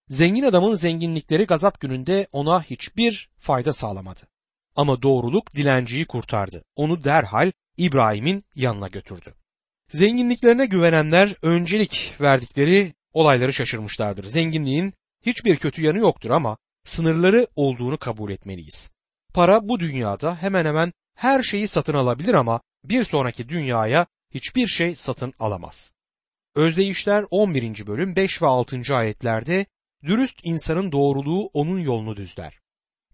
Zengin 0.08 0.42
adamın 0.42 0.74
zenginlikleri 0.74 1.44
gazap 1.44 1.80
gününde 1.80 2.26
ona 2.32 2.62
hiçbir 2.62 3.30
fayda 3.38 3.72
sağlamadı. 3.72 4.20
Ama 4.76 5.02
doğruluk 5.02 5.52
dilenciyi 5.52 6.06
kurtardı. 6.06 6.64
Onu 6.76 7.04
derhal 7.04 7.52
İbrahim'in 7.76 8.44
yanına 8.54 8.88
götürdü. 8.88 9.34
Zenginliklerine 9.90 10.66
güvenenler 10.66 11.34
öncelik 11.42 12.12
verdikleri 12.20 12.94
olayları 13.12 13.52
şaşırmışlardır. 13.52 14.24
Zenginliğin 14.24 14.94
hiçbir 15.26 15.56
kötü 15.56 15.82
yanı 15.82 15.98
yoktur 15.98 16.30
ama 16.30 16.56
sınırları 16.84 17.46
olduğunu 17.56 17.98
kabul 17.98 18.30
etmeliyiz. 18.30 18.97
Para 19.34 19.68
bu 19.68 19.80
dünyada 19.80 20.42
hemen 20.42 20.64
hemen 20.64 20.92
her 21.14 21.42
şeyi 21.42 21.68
satın 21.68 21.94
alabilir 21.94 22.34
ama 22.34 22.60
bir 22.84 23.04
sonraki 23.04 23.48
dünyaya 23.48 24.06
hiçbir 24.34 24.66
şey 24.66 24.96
satın 24.96 25.32
alamaz. 25.38 25.92
Özdeyişler 26.54 27.24
11. 27.30 27.86
bölüm 27.86 28.16
5 28.16 28.42
ve 28.42 28.46
6. 28.46 28.96
ayetlerde 28.96 29.66
dürüst 30.04 30.40
insanın 30.42 30.92
doğruluğu 30.92 31.50
onun 31.52 31.78
yolunu 31.78 32.16
düzler. 32.16 32.58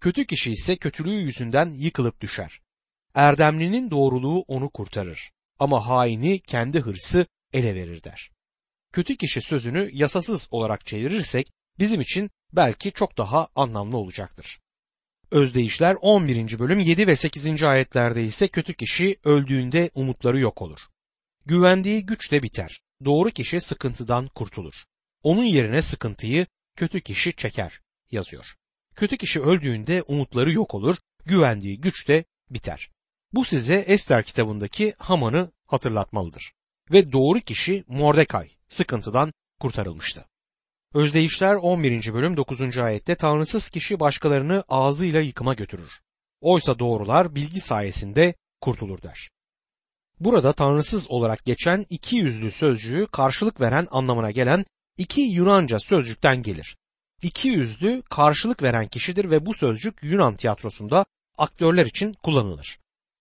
Kötü 0.01 0.27
kişi 0.27 0.51
ise 0.51 0.77
kötülüğü 0.77 1.21
yüzünden 1.21 1.71
yıkılıp 1.71 2.21
düşer. 2.21 2.61
Erdemlinin 3.15 3.91
doğruluğu 3.91 4.45
onu 4.49 4.71
kurtarır 4.71 5.31
ama 5.59 5.87
haini 5.87 6.41
kendi 6.41 6.81
hırsı 6.81 7.27
ele 7.53 7.75
verir 7.75 8.03
der. 8.05 8.31
Kötü 8.93 9.17
kişi 9.17 9.41
sözünü 9.41 9.91
yasasız 9.93 10.49
olarak 10.51 10.87
çevirirsek 10.87 11.53
bizim 11.79 12.01
için 12.01 12.31
belki 12.53 12.93
çok 12.93 13.19
daha 13.19 13.49
anlamlı 13.55 13.97
olacaktır. 13.97 14.61
Özdeyişler 15.35 15.97
11. 16.01 16.59
bölüm 16.59 16.79
7 16.79 17.07
ve 17.07 17.17
8. 17.17 17.63
ayetlerde 17.63 18.25
ise 18.25 18.49
kötü 18.49 18.75
kişi 18.75 19.17
öldüğünde 19.25 19.91
umutları 19.95 20.41
yok 20.41 20.63
olur. 20.63 20.79
Güvendiği 21.47 22.07
güç 22.07 22.33
de 22.33 22.43
biter. 22.43 22.81
Doğru 23.05 23.31
kişi 23.31 23.61
sıkıntıdan 23.61 24.29
kurtulur. 24.29 24.85
Onun 25.23 25.45
yerine 25.45 25.83
sıkıntıyı 25.83 26.47
kötü 26.77 27.01
kişi 27.01 27.37
çeker 27.37 27.81
yazıyor. 28.11 28.55
Kötü 28.97 29.17
kişi 29.17 29.41
öldüğünde 29.41 30.03
umutları 30.03 30.53
yok 30.53 30.75
olur, 30.75 30.97
güvendiği 31.27 31.81
güç 31.81 32.09
de 32.09 32.25
biter. 32.51 32.91
Bu 33.33 33.45
size 33.45 33.75
Ester 33.75 34.25
kitabındaki 34.25 34.95
Haman'ı 34.99 35.53
hatırlatmalıdır. 35.67 36.53
Ve 36.93 37.13
doğru 37.13 37.41
kişi 37.41 37.85
Mordekay 37.89 38.51
sıkıntıdan 38.69 39.33
kurtarılmıştı. 39.61 40.27
Özdeyişler 40.95 41.55
11. 41.55 42.15
bölüm 42.15 42.37
9. 42.37 42.79
ayette 42.79 43.15
Tanrısız 43.15 43.69
kişi 43.69 44.01
başkalarını 44.01 44.65
ağzıyla 44.69 45.21
yıkıma 45.21 45.55
götürür. 45.55 45.93
Oysa 46.41 46.79
doğrular 46.79 47.35
bilgi 47.35 47.61
sayesinde 47.61 48.35
kurtulur 48.61 49.03
der. 49.03 49.31
Burada 50.21 50.53
tanrısız 50.53 51.11
olarak 51.11 51.45
geçen 51.45 51.87
iki 51.91 52.17
yüzlü 52.17 52.51
sözcüğü 52.51 53.07
karşılık 53.13 53.61
veren 53.61 53.87
anlamına 53.91 54.31
gelen 54.31 54.65
iki 54.97 55.21
Yunanca 55.21 55.79
sözcükten 55.79 56.43
gelir. 56.43 56.77
İki 57.23 57.49
yüzlü 57.49 58.03
karşılık 58.11 58.63
veren 58.63 58.89
kişidir 58.89 59.31
ve 59.31 59.47
bu 59.47 59.55
sözcük 59.55 60.03
Yunan 60.03 60.37
tiyatrosunda 60.37 61.07
aktörler 61.39 61.87
için 61.87 62.13
kullanılır. 62.13 62.79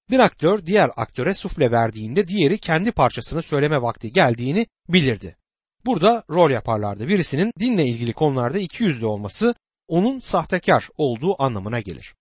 Bir 0.09 0.19
aktör 0.19 0.65
diğer 0.65 0.89
aktöre 0.95 1.33
sufle 1.33 1.71
verdiğinde 1.71 2.27
diğeri 2.27 2.57
kendi 2.57 2.91
parçasını 2.91 3.41
söyleme 3.41 3.81
vakti 3.81 4.13
geldiğini 4.13 4.67
bilirdi. 4.89 5.37
Burada 5.85 6.23
rol 6.29 6.49
yaparlardı. 6.49 7.07
Birisinin 7.07 7.51
dinle 7.59 7.85
ilgili 7.85 8.13
konularda 8.13 8.59
iki 8.59 8.83
yüzlü 8.83 9.05
olması 9.05 9.55
onun 9.87 10.19
sahtekar 10.19 10.89
olduğu 10.97 11.43
anlamına 11.43 11.79
gelir. 11.79 12.13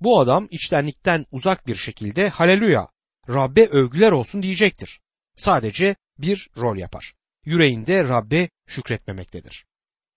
Bu 0.00 0.20
adam 0.20 0.48
içtenlikten 0.50 1.26
uzak 1.32 1.66
bir 1.66 1.76
şekilde 1.76 2.28
haleluya 2.28 2.88
Rabbe 3.28 3.66
övgüler 3.66 4.12
olsun 4.12 4.42
diyecektir. 4.42 5.00
Sadece 5.36 5.96
bir 6.18 6.50
rol 6.56 6.76
yapar. 6.76 7.14
Yüreğinde 7.44 8.04
Rabbe 8.04 8.48
şükretmemektedir. 8.66 9.66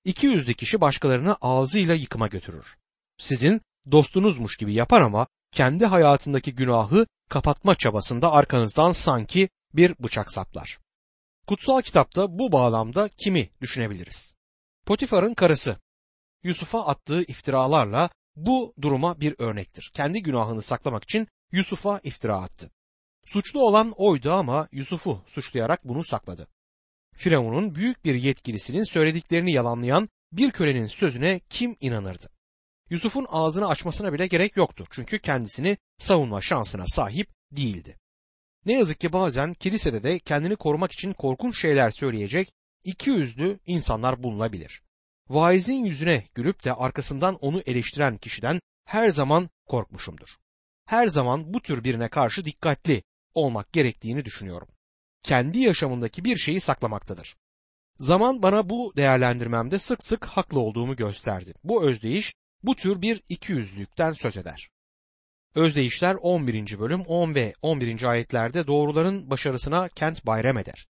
İki 0.05 0.27
yüzlü 0.27 0.53
kişi 0.53 0.81
başkalarını 0.81 1.35
ağzıyla 1.41 1.95
yıkıma 1.95 2.27
götürür. 2.27 2.77
Sizin 3.17 3.61
dostunuzmuş 3.91 4.57
gibi 4.57 4.73
yapar 4.73 5.01
ama 5.01 5.27
kendi 5.51 5.85
hayatındaki 5.85 6.55
günahı 6.55 7.07
kapatma 7.29 7.75
çabasında 7.75 8.31
arkanızdan 8.31 8.91
sanki 8.91 9.49
bir 9.73 9.95
bıçak 9.99 10.31
saplar. 10.31 10.79
Kutsal 11.49 11.81
kitapta 11.81 12.39
bu 12.39 12.51
bağlamda 12.51 13.09
kimi 13.17 13.49
düşünebiliriz? 13.61 14.33
Potifar'ın 14.85 15.33
karısı. 15.33 15.77
Yusuf'a 16.43 16.85
attığı 16.85 17.21
iftiralarla 17.21 18.09
bu 18.35 18.73
duruma 18.81 19.21
bir 19.21 19.35
örnektir. 19.37 19.91
Kendi 19.93 20.23
günahını 20.23 20.61
saklamak 20.61 21.03
için 21.03 21.27
Yusuf'a 21.51 21.99
iftira 22.03 22.41
attı. 22.41 22.71
Suçlu 23.25 23.61
olan 23.61 23.93
oydu 23.97 24.33
ama 24.33 24.67
Yusuf'u 24.71 25.23
suçlayarak 25.27 25.83
bunu 25.83 26.03
sakladı. 26.03 26.47
Firavun'un 27.15 27.75
büyük 27.75 28.05
bir 28.05 28.15
yetkilisinin 28.15 28.83
söylediklerini 28.83 29.51
yalanlayan 29.51 30.09
bir 30.31 30.51
kölenin 30.51 30.87
sözüne 30.87 31.39
kim 31.49 31.75
inanırdı? 31.79 32.29
Yusuf'un 32.89 33.25
ağzını 33.29 33.67
açmasına 33.67 34.13
bile 34.13 34.27
gerek 34.27 34.57
yoktu 34.57 34.85
çünkü 34.89 35.19
kendisini 35.19 35.77
savunma 35.97 36.41
şansına 36.41 36.87
sahip 36.87 37.29
değildi. 37.51 37.97
Ne 38.65 38.73
yazık 38.73 38.99
ki 38.99 39.13
bazen 39.13 39.53
kilisede 39.53 40.03
de 40.03 40.19
kendini 40.19 40.55
korumak 40.55 40.91
için 40.91 41.13
korkunç 41.13 41.61
şeyler 41.61 41.89
söyleyecek 41.89 42.53
iki 42.83 43.09
yüzlü 43.09 43.59
insanlar 43.65 44.23
bulunabilir. 44.23 44.81
Vaizin 45.29 45.85
yüzüne 45.85 46.23
gülüp 46.35 46.63
de 46.63 46.73
arkasından 46.73 47.35
onu 47.35 47.61
eleştiren 47.65 48.17
kişiden 48.17 48.59
her 48.85 49.09
zaman 49.09 49.49
korkmuşumdur. 49.65 50.37
Her 50.85 51.07
zaman 51.07 51.53
bu 51.53 51.61
tür 51.61 51.83
birine 51.83 52.09
karşı 52.09 52.45
dikkatli 52.45 53.03
olmak 53.33 53.73
gerektiğini 53.73 54.25
düşünüyorum. 54.25 54.67
Kendi 55.23 55.59
yaşamındaki 55.59 56.25
bir 56.25 56.37
şeyi 56.37 56.59
saklamaktadır. 56.59 57.35
Zaman 57.97 58.43
bana 58.43 58.69
bu 58.69 58.93
değerlendirmemde 58.97 59.79
sık 59.79 60.03
sık 60.03 60.25
haklı 60.25 60.59
olduğumu 60.59 60.95
gösterdi. 60.95 61.53
Bu 61.63 61.83
özdeyiş 61.83 62.33
bu 62.63 62.75
tür 62.75 63.01
bir 63.01 63.23
ikiyüzlülükten 63.29 64.11
söz 64.11 64.37
eder. 64.37 64.69
Özdeyişler 65.55 66.15
11. 66.15 66.79
bölüm 66.79 67.01
10 67.01 67.35
ve 67.35 67.53
11. 67.61 68.03
ayetlerde 68.03 68.67
doğruların 68.67 69.29
başarısına 69.29 69.89
kent 69.89 70.25
bayram 70.25 70.57
eder. 70.57 70.87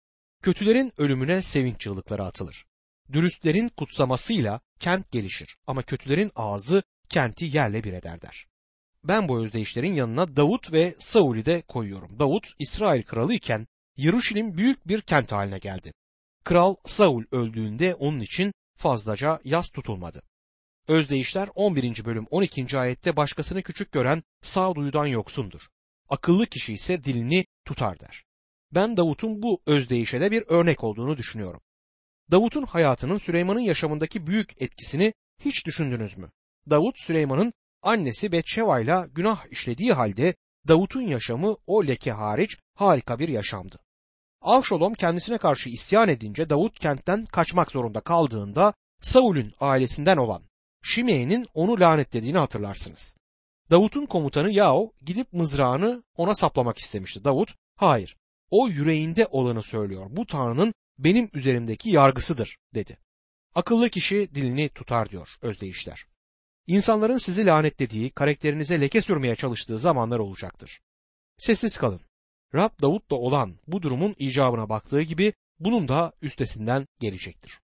Kötülerin 0.43 0.93
ölümüne 0.99 1.43
sevinç 1.43 1.81
çığlıkları 1.81 2.25
atılır. 2.25 2.65
Dürüstlerin 3.13 3.69
kutsamasıyla 3.69 4.61
kent 4.79 5.13
gelişir 5.13 5.57
ama 5.67 5.83
kötülerin 5.83 6.31
ağzı 6.35 6.83
kenti 7.09 7.45
yerle 7.45 7.85
bir 7.85 7.93
eder 7.93 8.23
der. 8.23 8.47
Ben 9.05 9.29
bu 9.29 9.45
özdeyişlerin 9.45 9.95
yanına 9.95 10.37
Davut 10.37 10.73
ve 10.73 10.95
Saul'i 10.99 11.47
de 11.47 11.63
koyuyorum. 11.63 12.19
Davut 12.19 12.53
İsrail 12.59 13.03
kralı 13.03 13.35
iken 13.35 13.67
Yeruşalim 13.97 14.57
büyük 14.57 14.89
bir 14.89 15.01
kent 15.01 15.33
haline 15.33 15.59
geldi. 15.59 15.93
Kral 16.45 16.75
Saul 16.87 17.25
öldüğünde 17.33 17.95
onun 17.95 18.21
için 18.21 18.53
fazlaca 18.77 19.41
yas 19.45 19.71
tutulmadı. 19.71 20.23
Özdeyişler 20.89 21.49
11. 21.55 22.05
bölüm 22.05 22.27
12. 22.31 22.79
ayette 22.79 23.17
başkasını 23.17 23.63
küçük 23.63 23.93
gören 23.93 24.23
sağduyudan 24.43 25.07
yoksundur. 25.07 25.61
Akıllı 26.09 26.47
kişi 26.47 26.73
ise 26.73 27.05
dilini 27.05 27.47
tutar 27.65 28.01
der. 28.01 28.25
Ben 28.73 28.97
Davut'un 28.97 29.43
bu 29.43 29.63
özdeyişe 29.67 30.21
de 30.21 30.31
bir 30.31 30.45
örnek 30.49 30.85
olduğunu 30.85 31.17
düşünüyorum. 31.17 31.61
Davut'un 32.31 32.63
hayatının 32.63 33.19
Süleyman'ın 33.19 33.61
yaşamındaki 33.61 34.27
büyük 34.27 34.63
etkisini 34.63 35.15
hiç 35.45 35.67
düşündünüz 35.67 36.19
mü? 36.19 36.31
Davut 36.71 36.99
Süleyman'ın 36.99 37.53
annesi 37.83 38.33
Betşeva 38.33 38.81
ile 38.81 38.97
günah 39.13 39.47
işlediği 39.51 39.93
halde 39.93 40.35
Davut'un 40.69 41.03
yaşamı 41.03 41.57
o 41.67 41.87
leke 41.87 42.13
hariç 42.13 42.59
harika 42.75 43.19
bir 43.19 43.29
yaşamdı. 43.29 43.79
Avşolom 44.41 44.95
kendisine 44.95 45.39
karşı 45.39 45.69
isyan 45.69 46.09
edince 46.09 46.51
Davut 46.51 46.79
kentten 46.79 47.27
kaçmak 47.27 47.71
zorunda 47.71 48.01
kaldığında 48.01 48.75
Saul'ün 49.01 49.55
ailesinden 49.61 50.17
olan 50.17 50.43
Şime'nin 50.87 51.47
onu 51.55 51.81
lanetlediğini 51.81 52.39
hatırlarsınız. 52.39 53.17
Davut'un 53.71 54.07
komutanı 54.07 54.53
Yao 54.53 54.93
gidip 55.03 55.33
mızrağını 55.33 56.03
ona 56.17 56.35
saplamak 56.35 56.79
istemişti. 56.79 57.25
Davut, 57.25 57.55
hayır, 57.77 58.17
o 58.51 58.69
yüreğinde 58.69 59.27
olanı 59.27 59.63
söylüyor. 59.63 60.07
Bu 60.11 60.27
Tanrı'nın 60.27 60.75
benim 60.99 61.31
üzerimdeki 61.33 61.91
yargısıdır 61.91 62.57
dedi. 62.75 62.99
Akıllı 63.55 63.91
kişi 63.91 64.35
dilini 64.35 64.69
tutar 64.69 65.11
diyor 65.11 65.29
özdeyişler. 65.43 66.07
İnsanların 66.67 67.19
sizi 67.19 67.47
lanetlediği, 67.47 68.11
karakterinize 68.11 68.81
leke 68.81 69.01
sürmeye 69.01 69.37
çalıştığı 69.37 69.79
zamanlar 69.79 70.19
olacaktır. 70.19 70.81
Sessiz 71.39 71.77
kalın. 71.77 72.01
Rab 72.55 72.83
Davut'la 72.83 73.17
olan 73.17 73.59
bu 73.67 73.83
durumun 73.83 74.15
icabına 74.19 74.69
baktığı 74.69 75.03
gibi 75.03 75.33
bunun 75.59 75.89
da 75.89 76.13
üstesinden 76.23 76.87
gelecektir. 77.01 77.61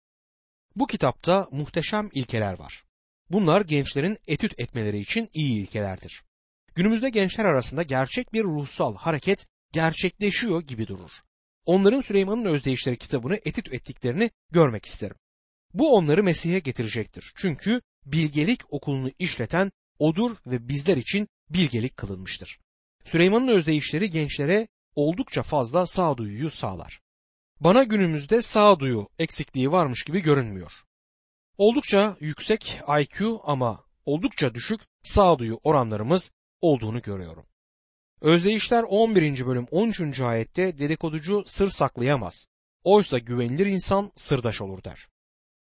Bu 0.75 0.87
kitapta 0.87 1.47
muhteşem 1.51 2.09
ilkeler 2.13 2.59
var. 2.59 2.88
Bunlar 3.31 3.61
gençlerin 3.61 4.17
etüt 4.27 4.59
etmeleri 4.59 4.99
için 4.99 5.29
iyi 5.33 5.61
ilkelerdir. 5.61 6.23
Günümüzde 6.75 7.09
gençler 7.09 7.45
arasında 7.45 7.83
gerçek 7.83 8.33
bir 8.33 8.43
ruhsal 8.43 8.95
hareket 8.95 9.47
gerçekleşiyor 9.73 10.61
gibi 10.61 10.87
durur. 10.87 11.11
Onların 11.65 12.01
Süleyman'ın 12.01 12.45
Özdeyişleri 12.45 12.97
kitabını 12.97 13.35
etüt 13.45 13.73
ettiklerini 13.73 14.31
görmek 14.51 14.85
isterim. 14.85 15.15
Bu 15.73 15.95
onları 15.95 16.23
Mesih'e 16.23 16.59
getirecektir. 16.59 17.33
Çünkü 17.35 17.81
bilgelik 18.05 18.73
okulunu 18.73 19.11
işleten 19.19 19.71
odur 19.99 20.37
ve 20.45 20.67
bizler 20.67 20.97
için 20.97 21.27
bilgelik 21.49 21.97
kılınmıştır. 21.97 22.59
Süleyman'ın 23.05 23.47
özdeyişleri 23.47 24.09
gençlere 24.09 24.67
oldukça 24.95 25.43
fazla 25.43 25.85
sağduyuyu 25.85 26.49
sağlar. 26.49 26.99
Bana 27.59 27.83
günümüzde 27.83 28.41
sağduyu 28.41 29.09
eksikliği 29.19 29.71
varmış 29.71 30.03
gibi 30.03 30.19
görünmüyor. 30.19 30.71
Oldukça 31.59 32.17
yüksek 32.19 32.81
IQ 33.01 33.39
ama 33.43 33.83
oldukça 34.05 34.53
düşük 34.53 34.81
sağduyu 35.03 35.59
oranlarımız 35.63 36.31
olduğunu 36.61 37.01
görüyorum. 37.01 37.45
Özdeyişler 38.21 38.83
11. 38.83 39.45
bölüm 39.45 39.67
13. 39.71 40.19
ayette 40.19 40.77
dedikoducu 40.77 41.43
sır 41.45 41.69
saklayamaz. 41.69 42.47
Oysa 42.83 43.17
güvenilir 43.19 43.65
insan 43.65 44.11
sırdaş 44.15 44.61
olur 44.61 44.83
der. 44.83 45.07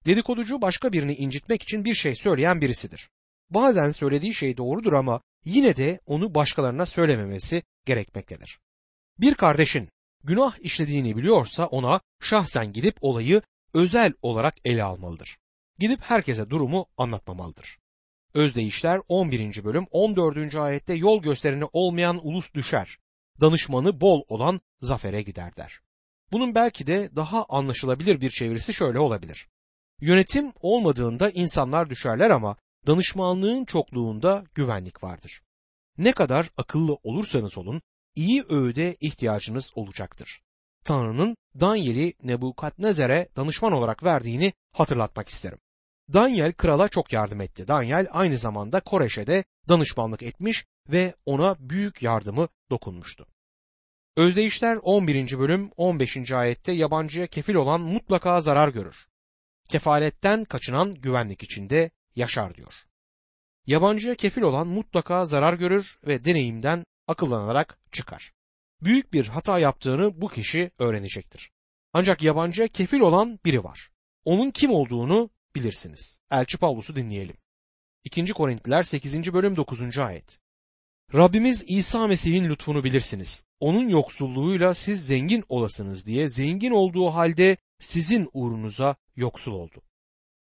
Dedikoducu 0.06 0.62
başka 0.62 0.94
birini 0.94 1.16
incitmek 1.16 1.64
için 1.64 1.86
bir 1.86 1.96
şey 1.96 2.16
söyleyen 2.16 2.62
birisidir. 2.62 3.10
Bazen 3.50 3.92
söylediği 3.92 4.34
şey 4.34 4.58
doğrudur 4.58 4.94
ama 4.94 5.22
yine 5.46 5.76
de 5.76 6.00
onu 6.06 6.36
başkalarına 6.36 6.86
söylememesi 6.86 7.64
gerekmektedir. 7.86 8.60
Bir 9.20 9.34
kardeşin 9.34 9.90
günah 10.24 10.60
işlediğini 10.60 11.18
biliyorsa 11.18 11.66
ona 11.66 12.02
şahsen 12.22 12.74
gidip 12.74 12.98
olayı 13.02 13.42
özel 13.74 14.14
olarak 14.22 14.56
ele 14.66 14.84
almalıdır. 14.84 15.41
Gidip 15.82 16.02
herkese 16.02 16.50
durumu 16.50 16.86
anlatmamalıdır. 16.98 17.80
Özdeyişler 18.34 19.02
11. 19.08 19.64
bölüm 19.64 19.86
14. 19.92 20.56
ayette 20.56 20.94
yol 20.94 21.22
göstereni 21.22 21.66
olmayan 21.74 22.28
ulus 22.28 22.54
düşer. 22.54 22.98
Danışmanı 23.42 24.02
bol 24.02 24.22
olan 24.28 24.62
zafere 24.82 25.22
gider 25.22 25.56
der. 25.56 25.80
Bunun 26.32 26.56
belki 26.56 26.88
de 26.88 27.16
daha 27.16 27.46
anlaşılabilir 27.50 28.22
bir 28.22 28.30
çevirisi 28.30 28.74
şöyle 28.74 29.00
olabilir. 29.00 29.48
Yönetim 30.02 30.54
olmadığında 30.60 31.30
insanlar 31.30 31.90
düşerler 31.90 32.30
ama 32.30 32.56
danışmanlığın 32.88 33.66
çokluğunda 33.66 34.44
güvenlik 34.56 35.04
vardır. 35.04 35.42
Ne 35.98 36.12
kadar 36.12 36.50
akıllı 36.58 36.98
olursanız 37.04 37.58
olun 37.58 37.82
iyi 38.16 38.44
öğüde 38.50 38.98
ihtiyacınız 39.00 39.72
olacaktır. 39.76 40.42
Tanrı'nın 40.84 41.38
Daniel'i 41.60 42.14
Nebukadnezer'e 42.24 43.28
danışman 43.36 43.74
olarak 43.74 44.04
verdiğini 44.04 44.54
hatırlatmak 44.72 45.30
isterim. 45.30 45.60
Daniel 46.14 46.54
krala 46.54 46.90
çok 46.90 47.14
yardım 47.14 47.42
etti. 47.42 47.68
Daniel 47.68 48.08
aynı 48.12 48.38
zamanda 48.38 48.80
Koreş'e 48.80 49.28
de 49.28 49.44
danışmanlık 49.70 50.24
etmiş 50.24 50.66
ve 50.90 51.14
ona 51.26 51.56
büyük 51.60 52.02
yardımı 52.02 52.48
dokunmuştu. 52.70 53.28
Özdeyişler 54.18 54.80
11. 54.82 55.40
bölüm 55.40 55.72
15. 55.78 56.32
ayette 56.32 56.72
yabancıya 56.72 57.28
kefil 57.28 57.56
olan 57.56 57.82
mutlaka 57.82 58.42
zarar 58.42 58.70
görür. 58.70 58.96
Kefaletten 59.70 60.44
kaçınan 60.44 60.94
güvenlik 60.94 61.44
içinde 61.44 61.92
yaşar 62.16 62.56
diyor. 62.56 62.74
Yabancıya 63.66 64.16
kefil 64.16 64.42
olan 64.42 64.68
mutlaka 64.68 65.26
zarar 65.26 65.54
görür 65.54 65.98
ve 66.08 66.24
deneyimden 66.24 66.86
akıllanarak 67.08 67.80
çıkar. 67.92 68.32
Büyük 68.82 69.14
bir 69.14 69.28
hata 69.28 69.60
yaptığını 69.60 70.22
bu 70.22 70.28
kişi 70.28 70.72
öğrenecektir. 70.80 71.52
Ancak 71.94 72.22
yabancıya 72.24 72.68
kefil 72.68 73.00
olan 73.00 73.40
biri 73.46 73.64
var. 73.64 73.90
Onun 74.26 74.52
kim 74.52 74.72
olduğunu 74.72 75.30
bilirsiniz. 75.56 76.20
Elçi 76.32 76.58
Pavlus'u 76.58 76.96
dinleyelim. 76.96 77.36
2. 78.04 78.26
Korintliler 78.34 78.84
8. 78.84 79.34
bölüm 79.34 79.56
9. 79.56 79.98
ayet. 79.98 80.40
Rabbimiz 81.14 81.66
İsa 81.68 82.08
Mesih'in 82.08 82.50
lütfunu 82.50 82.84
bilirsiniz. 82.84 83.46
Onun 83.60 83.90
yoksulluğuyla 83.90 84.74
siz 84.74 85.08
zengin 85.08 85.44
olasınız 85.50 86.06
diye 86.06 86.30
zengin 86.30 86.72
olduğu 86.72 87.10
halde 87.10 87.58
sizin 87.80 88.30
uğrunuza 88.34 88.96
yoksul 89.16 89.52
oldu. 89.52 89.82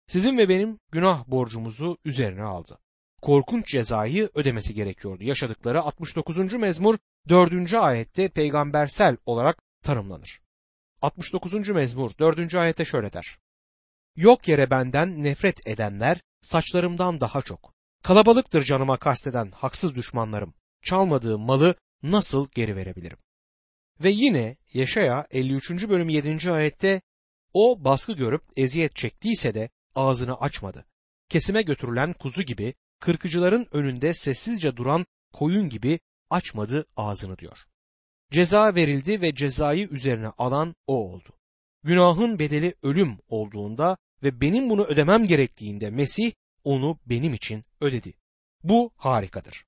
Sizin 0.07 0.37
ve 0.37 0.49
benim 0.49 0.79
günah 0.91 1.27
borcumuzu 1.27 1.97
üzerine 2.05 2.43
aldı. 2.43 2.79
Korkunç 3.21 3.67
cezayı 3.67 4.29
ödemesi 4.33 4.73
gerekiyordu. 4.73 5.23
Yaşadıkları 5.23 5.81
69. 5.81 6.53
mezmur 6.53 6.97
4. 7.29 7.73
ayette 7.73 8.27
peygambersel 8.27 9.17
olarak 9.25 9.63
tanımlanır. 9.83 10.41
69. 11.01 11.69
mezmur 11.69 12.11
4. 12.19 12.55
ayette 12.55 12.85
şöyle 12.85 13.13
der. 13.13 13.37
Yok 14.15 14.47
yere 14.47 14.69
benden 14.69 15.23
nefret 15.23 15.67
edenler 15.67 16.21
saçlarımdan 16.41 17.21
daha 17.21 17.41
çok. 17.41 17.73
Kalabalıktır 18.03 18.63
canıma 18.63 18.97
kasteden 18.97 19.51
haksız 19.51 19.95
düşmanlarım. 19.95 20.53
Çalmadığım 20.83 21.41
malı 21.41 21.75
nasıl 22.03 22.47
geri 22.55 22.75
verebilirim? 22.75 23.17
Ve 23.99 24.09
yine 24.09 24.57
Yaşaya 24.73 25.27
53. 25.31 25.71
bölüm 25.71 26.09
7. 26.09 26.51
ayette 26.51 27.01
o 27.53 27.83
baskı 27.83 28.13
görüp 28.13 28.43
eziyet 28.55 28.95
çektiyse 28.95 29.53
de 29.53 29.69
ağzını 29.95 30.39
açmadı. 30.39 30.85
Kesime 31.29 31.61
götürülen 31.61 32.13
kuzu 32.13 32.43
gibi, 32.43 32.73
kırkıcıların 32.99 33.67
önünde 33.71 34.13
sessizce 34.13 34.77
duran 34.77 35.05
koyun 35.33 35.69
gibi 35.69 35.99
açmadı 36.29 36.85
ağzını 36.97 37.37
diyor. 37.37 37.57
Ceza 38.31 38.75
verildi 38.75 39.21
ve 39.21 39.35
cezayı 39.35 39.87
üzerine 39.87 40.27
alan 40.37 40.75
o 40.87 41.11
oldu. 41.11 41.40
Günahın 41.83 42.39
bedeli 42.39 42.73
ölüm 42.83 43.17
olduğunda 43.27 43.97
ve 44.23 44.41
benim 44.41 44.69
bunu 44.69 44.83
ödemem 44.83 45.27
gerektiğinde 45.27 45.89
Mesih 45.89 46.31
onu 46.63 46.99
benim 47.05 47.33
için 47.33 47.65
ödedi. 47.81 48.13
Bu 48.63 48.91
harikadır. 48.95 49.65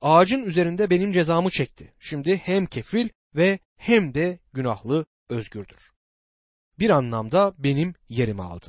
Ağacın 0.00 0.44
üzerinde 0.44 0.90
benim 0.90 1.12
cezamı 1.12 1.50
çekti. 1.50 1.94
Şimdi 1.98 2.36
hem 2.36 2.66
kefil 2.66 3.08
ve 3.34 3.58
hem 3.76 4.14
de 4.14 4.38
günahlı 4.52 5.06
özgürdür. 5.28 5.90
Bir 6.78 6.90
anlamda 6.90 7.54
benim 7.58 7.94
yerimi 8.08 8.42
aldı. 8.42 8.66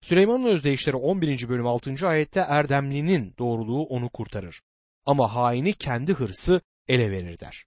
Süleyman'ın 0.00 0.46
özdeyişleri 0.46 0.96
11. 0.96 1.48
bölüm 1.48 1.66
6. 1.66 2.08
ayette 2.08 2.40
erdemlinin 2.40 3.34
doğruluğu 3.38 3.82
onu 3.82 4.08
kurtarır. 4.08 4.62
Ama 5.06 5.34
haini 5.34 5.72
kendi 5.72 6.12
hırsı 6.12 6.60
ele 6.88 7.10
verir 7.10 7.38
der. 7.38 7.64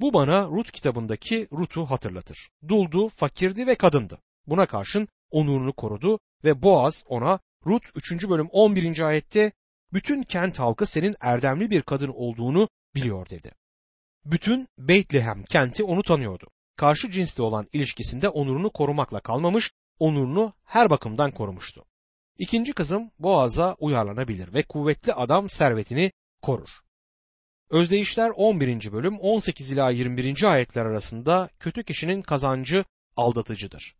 Bu 0.00 0.14
bana 0.14 0.46
Rut 0.46 0.70
kitabındaki 0.70 1.48
Rut'u 1.52 1.86
hatırlatır. 1.86 2.50
Duldu, 2.68 3.08
fakirdi 3.08 3.66
ve 3.66 3.74
kadındı. 3.74 4.18
Buna 4.46 4.66
karşın 4.66 5.08
onurunu 5.30 5.72
korudu 5.72 6.18
ve 6.44 6.62
Boaz 6.62 7.04
ona 7.08 7.38
Rut 7.66 7.84
3. 7.94 8.28
bölüm 8.28 8.48
11. 8.52 9.00
ayette 9.00 9.52
bütün 9.92 10.22
kent 10.22 10.58
halkı 10.58 10.86
senin 10.86 11.14
erdemli 11.20 11.70
bir 11.70 11.82
kadın 11.82 12.08
olduğunu 12.14 12.68
biliyor 12.94 13.28
dedi. 13.28 13.52
Bütün 14.24 14.68
Beytlehem 14.78 15.44
kenti 15.44 15.84
onu 15.84 16.02
tanıyordu. 16.02 16.46
Karşı 16.76 17.10
cinsle 17.10 17.42
olan 17.42 17.66
ilişkisinde 17.72 18.28
onurunu 18.28 18.70
korumakla 18.70 19.20
kalmamış, 19.20 19.72
onurunu 19.98 20.52
her 20.64 20.90
bakımdan 20.90 21.30
korumuştu. 21.30 21.84
İkinci 22.38 22.72
kızım 22.72 23.10
Boaz'a 23.18 23.76
uyarlanabilir 23.78 24.54
ve 24.54 24.62
kuvvetli 24.62 25.12
adam 25.12 25.48
servetini 25.48 26.12
korur. 26.42 26.80
Özdeyişler 27.70 28.30
11. 28.36 28.92
bölüm 28.92 29.18
18 29.18 29.72
ila 29.72 29.90
21. 29.90 30.42
ayetler 30.42 30.86
arasında 30.86 31.48
kötü 31.58 31.84
kişinin 31.84 32.22
kazancı 32.22 32.84
aldatıcıdır. 33.16 33.94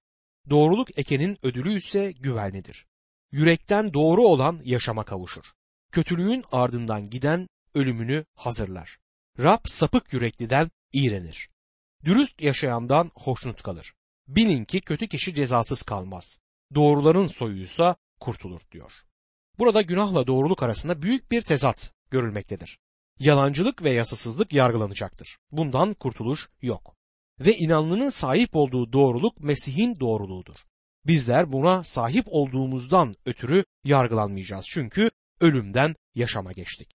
Doğruluk 0.51 0.99
ekenin 0.99 1.39
ödülü 1.43 1.77
ise 1.77 2.13
güvenlidir. 2.13 2.87
Yürekten 3.33 3.95
doğru 3.95 4.23
olan 4.23 4.61
yaşama 4.65 5.05
kavuşur. 5.05 5.45
Kötülüğün 5.93 6.45
ardından 6.53 7.11
giden 7.11 7.49
ölümünü 7.75 8.25
hazırlar. 8.35 8.99
Rab 9.39 9.61
sapık 9.65 10.13
yürekliden 10.13 10.71
iğrenir. 10.93 11.51
Dürüst 12.05 12.41
yaşayandan 12.41 13.11
hoşnut 13.15 13.63
kalır. 13.63 13.95
Bilin 14.29 14.65
ki 14.65 14.81
kötü 14.81 15.09
kişi 15.09 15.35
cezasız 15.35 15.83
kalmaz. 15.83 16.41
Doğruların 16.75 17.27
soyuysa 17.27 17.97
kurtulur 18.21 18.61
diyor. 18.73 18.93
Burada 19.59 19.83
günahla 19.83 20.27
doğruluk 20.27 20.63
arasında 20.63 21.03
büyük 21.03 21.31
bir 21.31 21.43
tezat 21.43 21.93
görülmektedir. 22.11 22.79
Yalancılık 23.21 23.83
ve 23.83 23.91
yasasızlık 23.91 24.53
yargılanacaktır. 24.53 25.39
Bundan 25.53 25.95
kurtuluş 25.95 26.49
yok. 26.63 26.97
Ve 27.41 27.57
inanlının 27.57 28.11
sahip 28.11 28.57
olduğu 28.57 28.93
doğruluk 28.93 29.45
Mesih'in 29.45 30.01
doğruluğudur. 30.01 30.57
Bizler 31.07 31.53
buna 31.53 31.85
sahip 31.85 32.25
olduğumuzdan 32.29 33.15
ötürü 33.27 33.65
yargılanmayacağız. 33.85 34.67
Çünkü 34.69 35.11
ölümden 35.41 35.97
yaşama 36.15 36.53
geçtik. 36.53 36.91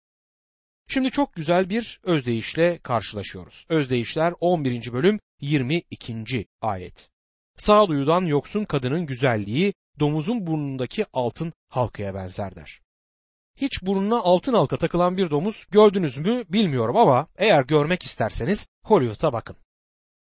Şimdi 0.88 1.11
çok 1.11 1.33
güzel 1.33 1.69
bir 1.69 1.99
özdeyişle 2.03 2.77
karşılaşıyoruz. 2.77 3.65
Özdeyişler 3.69 4.33
11. 4.39 4.93
bölüm 4.93 5.19
22. 5.41 6.45
ayet. 6.61 7.09
Sağduyudan 7.57 8.25
yoksun 8.25 8.65
kadının 8.65 9.05
güzelliği 9.05 9.73
domuzun 9.99 10.47
burnundaki 10.47 11.05
altın 11.13 11.53
halkaya 11.69 12.13
benzer 12.13 12.55
der. 12.55 12.85
Hiç 13.56 13.82
burnuna 13.82 14.20
altın 14.20 14.54
halka 14.54 14.78
takılan 14.78 15.18
bir 15.18 15.30
domuz 15.30 15.65
gördünüz 15.72 16.18
mü 16.18 16.44
bilmiyorum 16.50 16.98
ama 16.98 17.28
eğer 17.36 17.63
görmek 17.63 18.04
isterseniz 18.04 18.68
Hollywood'a 18.84 19.34
bakın. 19.34 19.56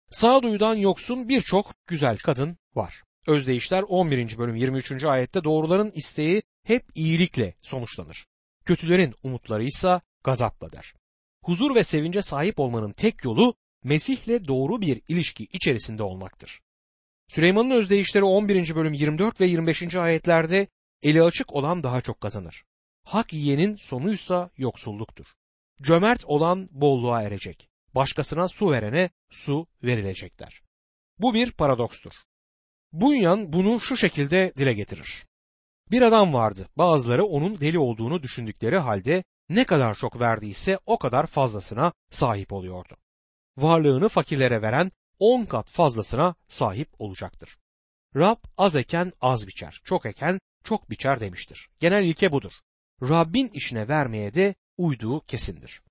Sağduyudan 0.10 0.76
yoksun 0.76 1.30
birçok 1.30 1.74
güzel 1.88 2.18
kadın 2.18 2.58
var. 2.76 3.04
Özdeyişler 3.28 3.84
11. 3.88 4.38
bölüm 4.38 4.56
23. 4.56 5.04
ayette 5.04 5.44
doğruların 5.44 5.92
isteği 5.96 6.44
hep 6.64 6.86
iyilikle 6.96 7.54
sonuçlanır. 7.62 8.28
Kötülerin 8.66 9.16
umutları 9.24 9.64
ise 9.64 10.02
gazapla 10.24 10.72
der. 10.72 10.94
Huzur 11.44 11.76
ve 11.76 11.84
sevince 11.84 12.22
sahip 12.22 12.60
olmanın 12.60 12.92
tek 12.92 13.24
yolu 13.24 13.56
Mesih'le 13.84 14.48
doğru 14.48 14.82
bir 14.82 15.02
ilişki 15.08 15.44
içerisinde 15.44 16.04
olmaktır. 16.04 16.62
Süleyman'ın 17.28 17.72
özdeyişleri 17.72 18.24
11. 18.24 18.76
bölüm 18.76 18.94
24 18.94 19.42
ve 19.42 19.46
25. 19.46 19.96
ayetlerde 19.96 20.68
eli 21.02 21.24
açık 21.24 21.54
olan 21.54 21.84
daha 21.84 22.02
çok 22.02 22.22
kazanır. 22.22 22.64
Hak 23.04 23.34
yiyenin 23.34 23.76
sonuysa 23.76 24.50
yoksulluktur. 24.58 25.26
Cömert 25.82 26.26
olan 26.26 26.70
bolluğa 26.72 27.24
erecek. 27.24 27.70
Başkasına 27.96 28.48
su 28.48 28.72
verene 28.72 29.10
su 29.30 29.68
verilecekler. 29.84 30.62
Bu 31.20 31.34
bir 31.34 31.52
paradokstur. 31.52 32.14
Bunyan 32.92 33.54
bunu 33.54 33.80
şu 33.80 33.98
şekilde 33.98 34.54
dile 34.58 34.74
getirir. 34.74 35.26
Bir 35.92 36.02
adam 36.02 36.34
vardı. 36.34 36.68
Bazıları 36.78 37.26
onun 37.26 37.60
deli 37.60 37.80
olduğunu 37.80 38.24
düşündükleri 38.24 38.78
halde 38.78 39.24
ne 39.50 39.64
kadar 39.64 39.96
çok 39.96 40.20
verdiyse 40.20 40.80
o 40.86 40.98
kadar 40.98 41.28
fazlasına 41.28 41.94
sahip 42.12 42.54
oluyordu. 42.54 42.98
Varlığını 43.58 44.10
fakirlere 44.10 44.62
veren 44.62 44.92
on 45.20 45.46
kat 45.46 45.70
fazlasına 45.70 46.36
sahip 46.48 46.90
olacaktır. 47.00 47.58
Rab 48.16 48.38
az 48.58 48.76
eken 48.76 49.14
az 49.22 49.48
biçer, 49.48 49.82
çok 49.84 50.06
eken 50.06 50.40
çok 50.64 50.90
biçer 50.90 51.20
demiştir. 51.20 51.70
Genel 51.80 52.04
ilke 52.06 52.32
budur. 52.32 52.54
Rabbin 53.10 53.50
işine 53.54 53.88
vermeye 53.88 54.34
de 54.34 54.56
uyduğu 54.78 55.26
kesindir. 55.26 55.80